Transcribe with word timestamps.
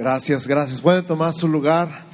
Gracias, 0.00 0.46
gracias. 0.46 0.80
Pueden 0.80 1.04
tomar 1.04 1.34
su 1.34 1.46
lugar. 1.46 2.04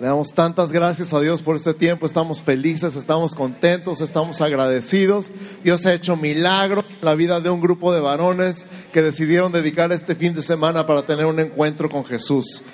Le 0.00 0.08
damos 0.08 0.34
tantas 0.34 0.72
gracias 0.72 1.14
a 1.14 1.20
Dios 1.20 1.40
por 1.40 1.54
este 1.54 1.72
tiempo. 1.72 2.04
Estamos 2.04 2.42
felices, 2.42 2.96
estamos 2.96 3.32
contentos, 3.32 4.00
estamos 4.00 4.40
agradecidos. 4.40 5.30
Dios 5.62 5.86
ha 5.86 5.94
hecho 5.94 6.16
milagros 6.16 6.84
en 6.88 6.96
la 7.00 7.14
vida 7.14 7.38
de 7.38 7.48
un 7.48 7.60
grupo 7.60 7.94
de 7.94 8.00
varones 8.00 8.66
que 8.92 9.02
decidieron 9.02 9.52
dedicar 9.52 9.92
este 9.92 10.16
fin 10.16 10.34
de 10.34 10.42
semana 10.42 10.84
para 10.84 11.06
tener 11.06 11.26
un 11.26 11.38
encuentro 11.38 11.88
con 11.88 12.04
Jesús. 12.04 12.64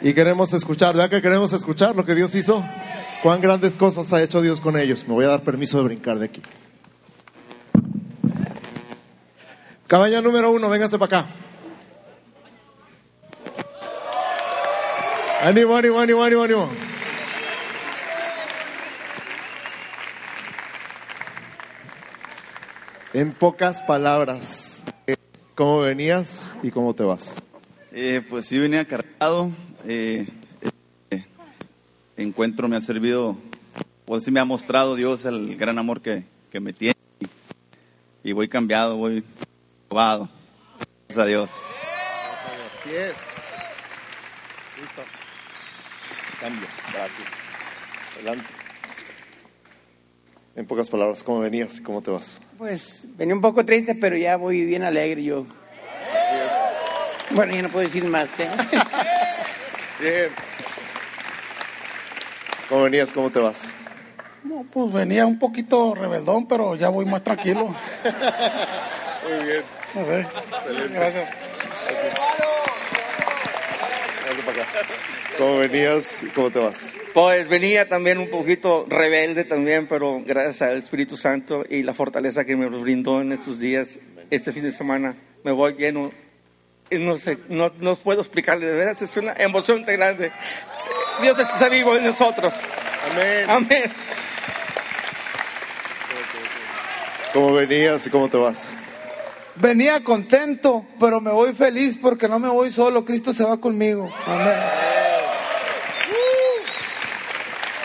Y 0.00 0.14
queremos 0.14 0.54
escuchar, 0.54 0.96
¿verdad 0.96 1.10
que 1.10 1.20
queremos 1.20 1.52
escuchar 1.52 1.94
lo 1.94 2.06
que 2.06 2.14
Dios 2.14 2.34
hizo? 2.34 2.64
Cuán 3.22 3.42
grandes 3.42 3.76
cosas 3.76 4.10
ha 4.14 4.22
hecho 4.22 4.40
Dios 4.40 4.62
con 4.62 4.78
ellos. 4.78 5.06
Me 5.06 5.12
voy 5.12 5.26
a 5.26 5.28
dar 5.28 5.42
permiso 5.42 5.76
de 5.76 5.84
brincar 5.84 6.18
de 6.18 6.24
aquí. 6.24 6.40
Cabaña 9.86 10.22
número 10.22 10.50
uno, 10.52 10.70
véngase 10.70 10.98
para 10.98 11.18
acá. 11.18 11.49
Ánimo, 15.42 15.74
ánimo, 15.74 15.98
ánimo, 15.98 16.22
ánimo, 16.22 16.42
ánimo. 16.42 16.70
En 23.14 23.32
pocas 23.32 23.80
palabras, 23.80 24.82
¿cómo 25.54 25.80
venías 25.80 26.54
y 26.62 26.70
cómo 26.70 26.94
te 26.94 27.04
vas? 27.04 27.36
Eh, 27.90 28.20
pues 28.28 28.44
sí, 28.44 28.58
venía 28.58 28.84
cargado. 28.84 29.50
Eh, 29.86 30.28
este 31.08 31.26
encuentro 32.18 32.68
me 32.68 32.76
ha 32.76 32.82
servido, 32.82 33.38
pues 34.04 34.24
sí 34.24 34.30
me 34.30 34.40
ha 34.40 34.44
mostrado 34.44 34.94
Dios 34.94 35.24
el 35.24 35.56
gran 35.56 35.78
amor 35.78 36.02
que, 36.02 36.24
que 36.52 36.60
me 36.60 36.74
tiene. 36.74 36.96
Y 38.22 38.32
voy 38.32 38.46
cambiado, 38.46 38.98
voy 38.98 39.24
probado. 39.88 40.28
Gracias 41.08 41.24
a 41.24 41.26
Dios. 41.26 41.50
Así 42.78 42.94
es. 42.94 43.16
Listo. 44.78 45.02
Cambio. 46.40 46.68
Gracias. 46.92 47.28
Adelante. 48.16 48.44
En 50.56 50.66
pocas 50.66 50.90
palabras, 50.90 51.22
¿cómo 51.22 51.40
venías 51.40 51.78
y 51.78 51.82
cómo 51.82 52.02
te 52.02 52.10
vas? 52.10 52.40
Pues 52.58 53.06
venía 53.16 53.34
un 53.34 53.40
poco 53.40 53.64
triste, 53.64 53.94
pero 53.94 54.16
ya 54.16 54.36
voy 54.36 54.64
bien 54.64 54.82
alegre 54.82 55.22
yo. 55.22 55.46
Bueno, 57.30 57.52
ya 57.52 57.62
no 57.62 57.68
puedo 57.68 57.86
decir 57.86 58.04
más. 58.04 58.28
¿eh? 58.38 58.48
Bien. 60.00 60.28
¿Cómo 62.68 62.82
venías? 62.84 63.12
¿Cómo 63.12 63.30
te 63.30 63.38
vas? 63.38 63.68
No, 64.42 64.64
pues 64.72 64.92
venía 64.92 65.26
un 65.26 65.38
poquito 65.38 65.94
rebeldón, 65.94 66.46
pero 66.48 66.74
ya 66.74 66.88
voy 66.88 67.04
más 67.04 67.22
tranquilo. 67.22 67.66
Muy 69.28 69.46
bien. 69.46 69.62
No 69.94 70.04
sé. 70.04 70.20
Excelente. 70.20 70.94
Gracias. 70.94 71.28
Para 74.44 74.62
acá. 74.62 74.72
¿Cómo 75.38 75.58
venías 75.58 76.26
cómo 76.34 76.50
te 76.50 76.58
vas? 76.58 76.94
Pues 77.14 77.48
venía 77.48 77.88
también 77.88 78.18
un 78.18 78.30
poquito 78.30 78.86
rebelde 78.88 79.44
también, 79.44 79.86
pero 79.86 80.22
gracias 80.24 80.62
al 80.62 80.78
Espíritu 80.78 81.16
Santo 81.16 81.64
y 81.68 81.82
la 81.82 81.94
fortaleza 81.94 82.44
que 82.44 82.56
me 82.56 82.66
brindó 82.68 83.20
en 83.20 83.32
estos 83.32 83.58
días, 83.58 83.98
este 84.30 84.52
fin 84.52 84.64
de 84.64 84.72
semana, 84.72 85.16
me 85.42 85.52
voy 85.52 85.74
lleno. 85.74 86.12
No 86.90 87.18
sé, 87.18 87.38
no, 87.48 87.72
no 87.78 87.96
puedo 87.96 88.20
explicarle, 88.20 88.66
de 88.66 88.74
veras 88.74 89.00
es 89.00 89.16
una 89.16 89.32
emoción 89.34 89.84
tan 89.84 89.96
grande. 89.96 90.32
Dios 91.22 91.38
está 91.38 91.68
vivo 91.68 91.96
en 91.96 92.04
nosotros. 92.04 92.54
Amén. 93.10 93.44
Amén. 93.48 93.92
¿Cómo 97.32 97.52
venías 97.54 98.06
y 98.06 98.10
cómo 98.10 98.28
te 98.28 98.36
vas? 98.36 98.74
Venía 99.60 100.02
contento, 100.02 100.86
pero 100.98 101.20
me 101.20 101.30
voy 101.30 101.52
feliz 101.52 101.98
porque 102.00 102.26
no 102.28 102.38
me 102.38 102.48
voy 102.48 102.70
solo, 102.70 103.04
Cristo 103.04 103.34
se 103.34 103.44
va 103.44 103.60
conmigo. 103.60 104.10
Amén. 104.26 104.56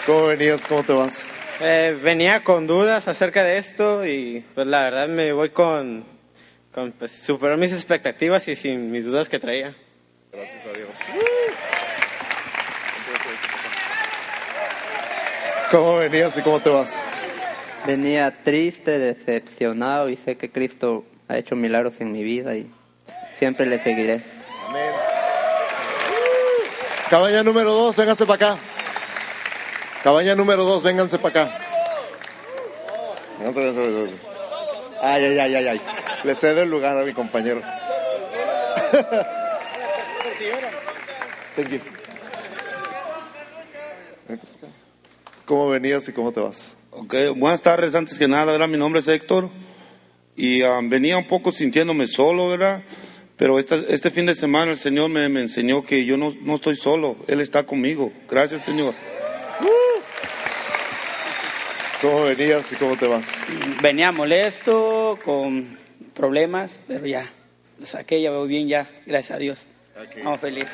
¿Cómo 0.05 0.27
venías? 0.27 0.65
¿Cómo 0.67 0.83
te 0.83 0.93
vas? 0.93 1.27
Eh, 1.59 1.99
venía 2.01 2.43
con 2.43 2.65
dudas 2.67 3.07
acerca 3.07 3.43
de 3.43 3.57
esto 3.57 4.05
y 4.05 4.45
pues 4.53 4.67
la 4.67 4.83
verdad 4.83 5.07
me 5.09 5.33
voy 5.33 5.49
con, 5.49 6.05
con 6.71 6.91
pues, 6.93 7.11
superó 7.11 7.57
mis 7.57 7.73
expectativas 7.73 8.47
y 8.47 8.55
sin 8.55 8.91
mis 8.91 9.03
dudas 9.03 9.27
que 9.27 9.39
traía. 9.39 9.75
Gracias 10.31 10.65
a 10.65 10.71
Dios. 10.71 10.89
¿Cómo 15.71 15.97
venías 15.97 16.37
y 16.37 16.41
cómo 16.41 16.61
te 16.61 16.69
vas? 16.69 17.03
Venía 17.85 18.43
triste, 18.43 18.97
decepcionado 18.97 20.09
y 20.09 20.15
sé 20.15 20.37
que 20.37 20.49
Cristo 20.49 21.03
ha 21.27 21.37
hecho 21.37 21.55
milagros 21.55 21.99
en 22.01 22.11
mi 22.11 22.23
vida 22.23 22.55
y 22.55 22.69
siempre 23.37 23.65
le 23.65 23.79
seguiré. 23.79 24.21
Amén. 24.67 24.91
Cabaña 27.09 27.43
número 27.43 27.71
dos, 27.71 27.95
vénganse 27.95 28.25
para 28.25 28.53
acá. 28.53 28.61
Cabaña 30.03 30.35
número 30.35 30.63
dos, 30.63 30.83
vénganse 30.83 31.17
para 31.19 31.43
acá. 31.43 31.57
Vénganse, 33.39 33.59
vénganse, 33.59 33.81
vénganse. 33.81 34.15
Ay, 35.01 35.25
ay, 35.25 35.39
ay, 35.39 35.55
ay, 35.55 35.67
ay. 35.67 35.81
Le 36.23 36.35
cedo 36.35 36.61
el 36.61 36.69
lugar 36.69 36.97
a 36.97 37.03
mi 37.03 37.13
compañero. 37.13 37.61
Thank 41.55 41.69
you. 41.69 41.79
¿Cómo 45.45 45.69
venías 45.69 46.07
y 46.09 46.13
cómo 46.13 46.31
te 46.31 46.39
vas? 46.39 46.75
Ok, 46.91 47.13
buenas 47.35 47.61
tardes, 47.61 47.93
antes 47.93 48.17
que 48.17 48.27
nada, 48.27 48.51
¿verdad? 48.51 48.67
Mi 48.67 48.77
nombre 48.77 48.99
es 49.01 49.07
Héctor 49.07 49.49
y 50.35 50.61
ah, 50.63 50.79
venía 50.83 51.17
un 51.17 51.27
poco 51.27 51.51
sintiéndome 51.51 52.07
solo, 52.07 52.49
¿verdad? 52.49 52.83
Pero 53.37 53.59
esta- 53.59 53.83
este 53.89 54.11
fin 54.11 54.25
de 54.25 54.35
semana 54.35 54.71
el 54.71 54.77
Señor 54.77 55.09
me, 55.09 55.27
me 55.29 55.41
enseñó 55.41 55.83
que 55.83 56.05
yo 56.05 56.15
no, 56.17 56.33
no 56.41 56.55
estoy 56.55 56.75
solo, 56.75 57.17
Él 57.27 57.41
está 57.41 57.63
conmigo. 57.63 58.11
Gracias, 58.29 58.63
Señor. 58.63 58.93
¿Cómo 62.01 62.23
venías 62.23 62.71
y 62.71 62.75
cómo 62.75 62.95
te 62.97 63.07
vas? 63.07 63.41
Venía 63.81 64.11
molesto, 64.11 65.17
con 65.23 65.77
problemas, 66.13 66.79
pero 66.87 67.05
ya, 67.05 67.29
lo 67.79 67.85
saqué, 67.85 68.21
ya 68.21 68.31
voy 68.31 68.47
bien 68.47 68.67
ya, 68.67 68.89
gracias 69.05 69.35
a 69.35 69.39
Dios. 69.39 69.67
Vamos 70.23 70.39
feliz. 70.41 70.67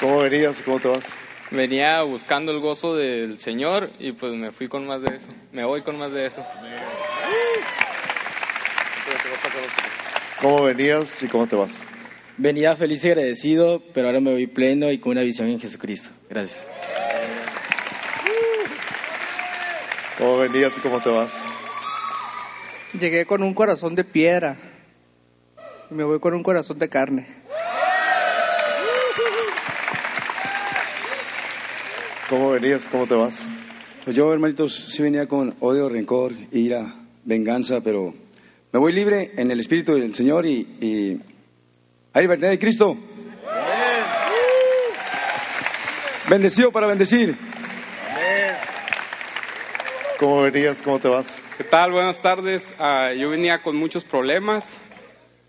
¿Cómo 0.00 0.18
venías 0.20 0.60
y 0.60 0.62
cómo 0.64 0.80
te 0.80 0.88
vas? 0.88 1.14
Venía 1.52 2.00
buscando 2.02 2.50
el 2.50 2.60
gozo 2.60 2.96
del 2.96 3.38
Señor 3.38 3.90
y 3.98 4.12
pues 4.12 4.32
me 4.32 4.52
fui 4.52 4.68
con 4.68 4.86
más 4.86 5.02
de 5.02 5.16
eso. 5.16 5.28
Me 5.52 5.64
voy 5.66 5.82
con 5.82 5.98
más 5.98 6.10
de 6.10 6.24
eso. 6.24 6.42
¿Cómo 10.40 10.62
venías 10.62 11.22
y 11.22 11.28
cómo 11.28 11.46
te 11.46 11.56
vas? 11.56 11.78
Venía 12.38 12.74
feliz 12.74 13.04
y 13.04 13.08
agradecido, 13.08 13.82
pero 13.92 14.06
ahora 14.06 14.20
me 14.20 14.32
voy 14.32 14.46
pleno 14.46 14.90
y 14.90 14.98
con 14.98 15.12
una 15.12 15.20
visión 15.20 15.48
en 15.48 15.60
Jesucristo. 15.60 16.10
Gracias. 16.30 16.66
¿Cómo 20.16 20.38
venías 20.38 20.78
y 20.78 20.80
cómo 20.80 21.00
te 21.00 21.10
vas? 21.10 21.46
Llegué 22.98 23.26
con 23.26 23.42
un 23.42 23.52
corazón 23.52 23.94
de 23.94 24.04
piedra 24.04 24.56
y 25.90 25.94
me 25.94 26.04
voy 26.04 26.18
con 26.18 26.32
un 26.32 26.42
corazón 26.42 26.78
de 26.78 26.88
carne. 26.88 27.41
¿Cómo 32.32 32.52
venías 32.52 32.88
cómo 32.88 33.06
te 33.06 33.14
vas? 33.14 33.46
Pues 34.04 34.16
yo, 34.16 34.32
hermanitos, 34.32 34.74
sí 34.74 35.02
venía 35.02 35.28
con 35.28 35.54
odio, 35.60 35.90
rencor, 35.90 36.32
ira, 36.50 36.94
venganza, 37.24 37.82
pero 37.82 38.14
me 38.72 38.80
voy 38.80 38.94
libre 38.94 39.32
en 39.36 39.50
el 39.50 39.60
Espíritu 39.60 39.96
del 39.96 40.14
Señor 40.14 40.46
y, 40.46 40.60
y 40.80 41.20
hay 42.14 42.22
libertad 42.22 42.48
de 42.48 42.58
Cristo. 42.58 42.96
Bendecido 46.30 46.72
para 46.72 46.86
bendecir. 46.86 47.36
¿Cómo 50.18 50.40
venías? 50.40 50.80
¿Cómo 50.80 50.98
te 51.00 51.08
vas? 51.08 51.38
¿Qué 51.58 51.64
tal? 51.64 51.92
Buenas 51.92 52.22
tardes. 52.22 52.74
Ah, 52.78 53.12
yo 53.12 53.28
venía 53.28 53.62
con 53.62 53.76
muchos 53.76 54.04
problemas. 54.04 54.80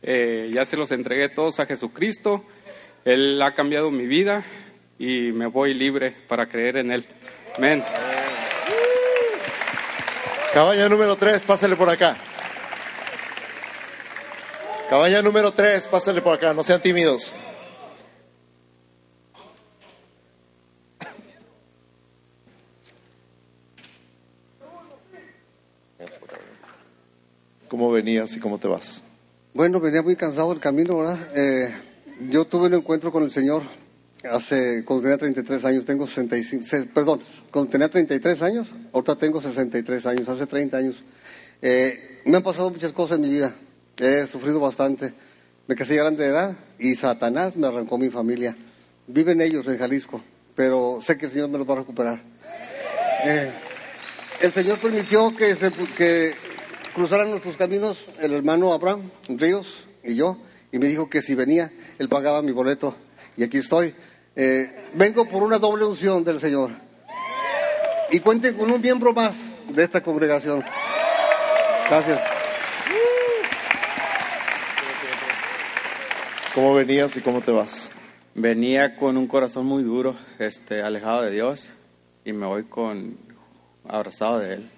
Eh, 0.01 0.51
ya 0.53 0.65
se 0.65 0.75
los 0.75 0.91
entregué 0.91 1.29
todos 1.29 1.61
a 1.61 1.65
Jesucristo. 1.65 2.43
Él 3.05 3.41
ha 3.41 3.53
cambiado 3.53 3.89
mi 3.89 4.05
vida 4.05 4.43
y 4.97 5.31
me 5.31 5.47
voy 5.47 5.73
libre 5.73 6.15
para 6.27 6.47
creer 6.47 6.77
en 6.77 6.91
Él. 6.91 7.05
Amén. 7.57 7.83
Cabaña 10.53 10.87
número 10.87 11.15
3, 11.15 11.43
pásale 11.45 11.75
por 11.75 11.89
acá. 11.89 12.15
Cabaña 14.89 15.21
número 15.21 15.51
3, 15.51 15.87
pásale 15.87 16.21
por 16.21 16.35
acá, 16.35 16.53
no 16.53 16.61
sean 16.61 16.81
tímidos. 16.81 17.33
¿Cómo 27.67 27.91
venías 27.91 28.35
y 28.35 28.39
cómo 28.39 28.59
te 28.59 28.67
vas? 28.67 29.01
Bueno, 29.55 29.79
venía 29.79 30.03
muy 30.03 30.15
cansado 30.15 30.51
del 30.51 30.59
camino, 30.59 30.99
¿verdad? 30.99 31.17
Eh, 31.35 31.75
yo 32.29 32.45
tuve 32.45 32.67
un 32.67 32.75
encuentro 32.75 33.11
con 33.11 33.23
el 33.23 33.31
Señor 33.31 33.63
hace, 34.31 34.83
cuando 34.85 35.03
tenía 35.03 35.17
33 35.17 35.65
años, 35.65 35.85
tengo 35.85 36.07
65, 36.07 36.63
se- 36.65 36.85
perdón, 36.85 37.19
cuando 37.51 37.71
tenía 37.71 37.89
33 37.89 38.41
años, 38.41 38.69
ahorita 38.93 39.15
tengo 39.17 39.41
63 39.41 40.05
años, 40.05 40.27
hace 40.29 40.45
30 40.45 40.77
años. 40.77 41.03
Eh, 41.61 42.21
me 42.25 42.37
han 42.37 42.43
pasado 42.43 42.69
muchas 42.69 42.91
cosas 42.93 43.15
en 43.17 43.21
mi 43.23 43.29
vida, 43.29 43.55
he 43.97 44.25
sufrido 44.27 44.59
bastante, 44.59 45.13
Me 45.65 45.75
casé 45.75 45.95
grande 45.95 46.25
de 46.25 46.29
edad 46.31 46.57
y 46.77 46.93
Satanás 46.95 47.55
me 47.55 47.67
arrancó 47.67 47.97
mi 47.97 48.09
familia. 48.09 48.53
Viven 49.07 49.39
ellos 49.39 49.65
en 49.69 49.77
Jalisco, 49.77 50.21
pero 50.55 50.99
sé 51.01 51.17
que 51.17 51.27
el 51.27 51.31
Señor 51.31 51.47
me 51.49 51.57
los 51.57 51.69
va 51.69 51.75
a 51.75 51.77
recuperar. 51.77 52.21
Eh, 53.23 53.49
el 54.41 54.51
Señor 54.51 54.79
permitió 54.79 55.33
que, 55.33 55.55
se, 55.55 55.71
que 55.95 56.33
cruzaran 56.93 57.29
nuestros 57.29 57.55
caminos 57.55 58.09
el 58.19 58.33
hermano 58.33 58.73
Abraham 58.73 59.09
Ríos 59.29 59.87
y 60.03 60.15
yo, 60.15 60.37
y 60.73 60.79
me 60.79 60.87
dijo 60.87 61.09
que 61.09 61.21
si 61.21 61.33
venía, 61.33 61.71
él 61.97 62.09
pagaba 62.09 62.41
mi 62.41 62.51
boleto. 62.51 62.97
Y 63.37 63.43
aquí 63.43 63.59
estoy. 63.59 63.95
Eh, 64.35 64.89
vengo 64.93 65.25
por 65.25 65.43
una 65.43 65.59
doble 65.59 65.85
unción 65.85 66.23
del 66.23 66.39
Señor. 66.39 66.71
Y 68.11 68.19
cuenten 68.19 68.55
con 68.55 68.71
un 68.71 68.81
miembro 68.81 69.13
más 69.13 69.35
de 69.69 69.83
esta 69.83 70.01
congregación. 70.01 70.63
Gracias. 71.89 72.21
¿Cómo 76.53 76.75
venías 76.75 77.17
y 77.17 77.21
cómo 77.21 77.41
te 77.41 77.51
vas? 77.51 77.89
Venía 78.35 78.95
con 78.95 79.17
un 79.17 79.27
corazón 79.27 79.65
muy 79.65 79.83
duro, 79.83 80.15
este, 80.39 80.81
alejado 80.81 81.23
de 81.23 81.31
Dios, 81.31 81.71
y 82.25 82.33
me 82.33 82.45
voy 82.45 82.63
con 82.63 83.17
abrazado 83.87 84.39
de 84.39 84.55
Él. 84.55 84.69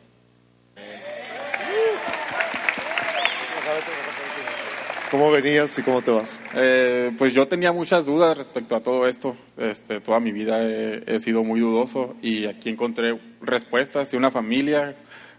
¿Cómo 5.16 5.32
venías 5.32 5.80
y 5.80 5.82
cómo 5.82 6.02
te 6.02 6.12
vas? 6.12 6.42
Eh, 6.56 7.10
pues 7.18 7.34
yo 7.34 7.48
tenía 7.48 7.72
muchas 7.72 8.06
dudas 8.06 8.38
respecto 8.38 8.76
a 8.76 8.82
todo 8.82 9.08
esto. 9.08 9.38
Este, 9.56 10.02
toda 10.02 10.20
mi 10.20 10.34
vida 10.34 10.62
he, 10.62 11.04
he 11.08 11.20
sido 11.20 11.42
muy 11.42 11.62
dudoso 11.62 12.18
y 12.22 12.48
aquí 12.48 12.68
encontré 12.68 13.18
respuestas 13.40 14.12
y 14.12 14.18
una 14.18 14.30
familia, 14.30 14.94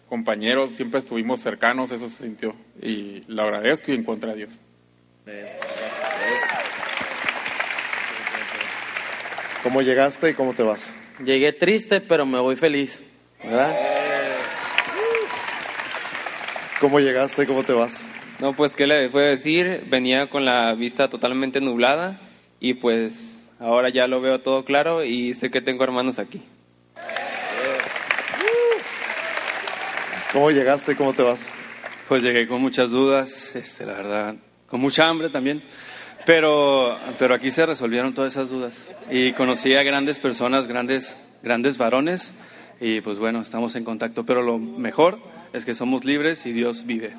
compañeros, 0.09 0.75
siempre 0.75 1.01
estuvimos 1.01 1.43
cercanos, 1.43 1.91
eso 1.91 2.09
se 2.09 2.23
sintió. 2.23 2.55
Y 2.81 3.23
lo 3.29 3.43
agradezco 3.43 3.93
y 3.93 3.97
encontré 3.97 4.31
a 4.31 4.35
Dios. 4.35 4.59
¿Cómo 9.63 9.83
llegaste 9.83 10.31
y 10.31 10.33
cómo 10.33 10.55
te 10.55 10.63
vas? 10.63 10.97
Llegué 11.23 11.53
triste, 11.53 12.01
pero 12.01 12.25
me 12.25 12.39
voy 12.39 12.57
feliz, 12.57 13.03
¿verdad? 13.45 13.77
¿Cómo 16.81 16.99
llegaste 16.99 17.43
y 17.43 17.47
cómo 17.47 17.63
te 17.63 17.75
vas? 17.75 18.07
No, 18.39 18.53
pues, 18.53 18.75
¿qué 18.75 18.87
le 18.87 19.09
puedo 19.09 19.27
decir? 19.27 19.85
Venía 19.89 20.29
con 20.29 20.45
la 20.45 20.75
vista 20.75 21.09
totalmente 21.09 21.63
nublada 21.63 22.21
y 22.61 22.75
pues 22.75 23.39
ahora 23.59 23.89
ya 23.89 24.07
lo 24.07 24.21
veo 24.21 24.41
todo 24.41 24.63
claro 24.65 25.05
y 25.05 25.33
sé 25.33 25.51
que 25.51 25.63
tengo 25.63 25.85
hermanos 25.85 26.19
aquí. 26.19 26.43
¿Cómo 30.33 30.51
llegaste 30.51 30.93
y 30.93 30.95
cómo 30.97 31.15
te 31.15 31.23
vas? 31.23 31.51
Pues 32.09 32.23
llegué 32.23 32.47
con 32.47 32.61
muchas 32.61 32.91
dudas, 32.91 33.57
este, 33.57 33.87
la 33.87 33.95
verdad, 33.95 34.35
con 34.67 34.81
mucha 34.81 35.09
hambre 35.09 35.31
también, 35.31 35.63
pero, 36.27 36.99
pero 37.19 37.35
aquí 37.35 37.51
se 37.51 37.65
resolvieron 37.65 38.13
todas 38.13 38.35
esas 38.35 38.51
dudas 38.51 38.95
y 39.11 39.33
conocí 39.33 39.75
a 39.75 39.83
grandes 39.83 40.21
personas, 40.21 40.67
grandes, 40.67 41.19
grandes 41.43 41.79
varones 41.79 42.35
y 42.81 43.01
pues 43.01 43.19
bueno, 43.19 43.41
estamos 43.41 43.77
en 43.77 43.85
contacto, 43.85 44.27
pero 44.27 44.43
lo 44.43 44.59
mejor 44.59 45.19
es 45.55 45.65
que 45.65 45.73
somos 45.73 46.05
libres 46.05 46.45
y 46.45 46.53
Dios 46.53 46.85
vive. 46.85 47.15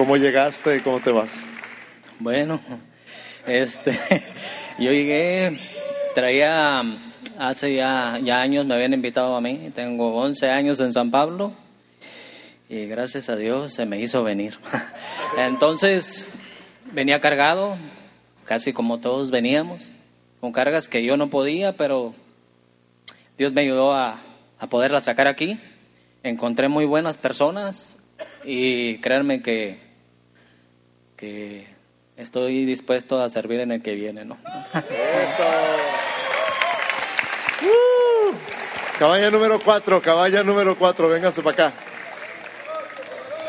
¿Cómo 0.00 0.16
llegaste 0.16 0.78
y 0.78 0.80
cómo 0.80 0.98
te 0.98 1.12
vas? 1.12 1.44
Bueno, 2.20 2.58
este, 3.46 3.92
yo 4.78 4.90
llegué, 4.92 5.60
traía, 6.14 6.82
hace 7.38 7.74
ya, 7.74 8.18
ya 8.24 8.40
años 8.40 8.64
me 8.64 8.76
habían 8.76 8.94
invitado 8.94 9.36
a 9.36 9.42
mí, 9.42 9.70
tengo 9.74 10.14
11 10.16 10.48
años 10.48 10.80
en 10.80 10.94
San 10.94 11.10
Pablo 11.10 11.52
y 12.70 12.86
gracias 12.86 13.28
a 13.28 13.36
Dios 13.36 13.74
se 13.74 13.84
me 13.84 14.00
hizo 14.00 14.24
venir. 14.24 14.58
Entonces, 15.36 16.26
venía 16.94 17.20
cargado, 17.20 17.76
casi 18.46 18.72
como 18.72 19.00
todos 19.00 19.30
veníamos, 19.30 19.92
con 20.40 20.50
cargas 20.52 20.88
que 20.88 21.04
yo 21.04 21.18
no 21.18 21.28
podía, 21.28 21.76
pero 21.76 22.14
Dios 23.36 23.52
me 23.52 23.60
ayudó 23.60 23.92
a, 23.92 24.18
a 24.58 24.66
poderlas 24.70 25.04
sacar 25.04 25.26
aquí. 25.26 25.60
Encontré 26.22 26.70
muy 26.70 26.86
buenas 26.86 27.18
personas 27.18 27.98
y 28.46 28.96
créanme 29.00 29.42
que, 29.42 29.89
que 31.20 31.66
estoy 32.16 32.64
dispuesto 32.64 33.20
a 33.20 33.28
servir 33.28 33.60
en 33.60 33.72
el 33.72 33.82
que 33.82 33.94
viene, 33.94 34.24
¿no? 34.24 34.38
Uh, 37.62 38.32
caballa 38.98 39.30
número 39.30 39.60
4, 39.60 40.00
caballa 40.00 40.42
número 40.42 40.78
4, 40.78 41.08
vénganse 41.10 41.42
para 41.42 41.68
acá. 41.68 41.72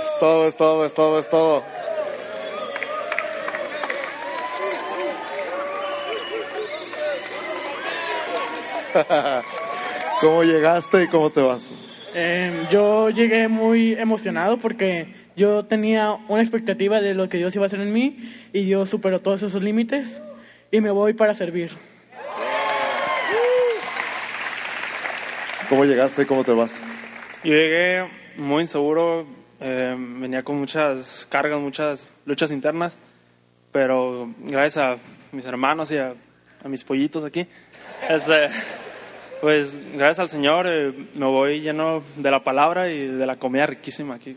Es 0.01 0.19
todo, 0.19 0.47
es 0.47 0.57
todo, 0.57 0.85
es 0.85 0.93
todo, 0.93 1.19
es 1.19 1.29
todo. 1.29 1.63
¿Cómo 10.19 10.43
llegaste 10.43 11.03
y 11.03 11.07
cómo 11.07 11.29
te 11.29 11.41
vas? 11.41 11.73
Eh, 12.13 12.67
yo 12.69 13.09
llegué 13.09 13.47
muy 13.47 13.93
emocionado 13.93 14.57
porque 14.57 15.20
yo 15.35 15.63
tenía 15.63 16.17
una 16.27 16.41
expectativa 16.41 17.01
de 17.01 17.13
lo 17.13 17.29
que 17.29 17.37
Dios 17.37 17.55
iba 17.55 17.65
a 17.65 17.67
hacer 17.67 17.81
en 17.81 17.93
mí 17.93 18.33
y 18.53 18.63
Dios 18.63 18.89
superó 18.89 19.19
todos 19.19 19.41
esos 19.43 19.61
límites 19.61 20.21
y 20.71 20.81
me 20.81 20.91
voy 20.91 21.13
para 21.13 21.33
servir. 21.33 21.71
¿Cómo 25.69 25.85
llegaste 25.85 26.23
y 26.23 26.25
cómo 26.25 26.43
te 26.43 26.51
vas? 26.51 26.83
Yo 27.43 27.53
llegué 27.53 28.05
muy 28.35 28.63
inseguro, 28.63 29.25
eh, 29.61 29.95
venía 29.97 30.43
con 30.43 30.57
muchas 30.57 31.25
cargas, 31.29 31.59
muchas 31.59 32.09
luchas 32.25 32.51
internas, 32.51 32.97
pero 33.71 34.33
gracias 34.39 34.85
a 34.85 34.95
mis 35.31 35.45
hermanos 35.45 35.91
y 35.91 35.97
a, 35.97 36.13
a 36.63 36.67
mis 36.67 36.83
pollitos 36.83 37.23
aquí, 37.23 37.47
este, 38.09 38.49
pues 39.39 39.79
gracias 39.93 40.19
al 40.19 40.29
Señor 40.29 40.67
eh, 40.67 40.93
me 41.15 41.25
voy 41.25 41.61
lleno 41.61 42.03
de 42.17 42.31
la 42.31 42.43
palabra 42.43 42.89
y 42.91 43.07
de 43.07 43.25
la 43.25 43.37
comida 43.37 43.65
riquísima 43.65 44.15
aquí. 44.15 44.35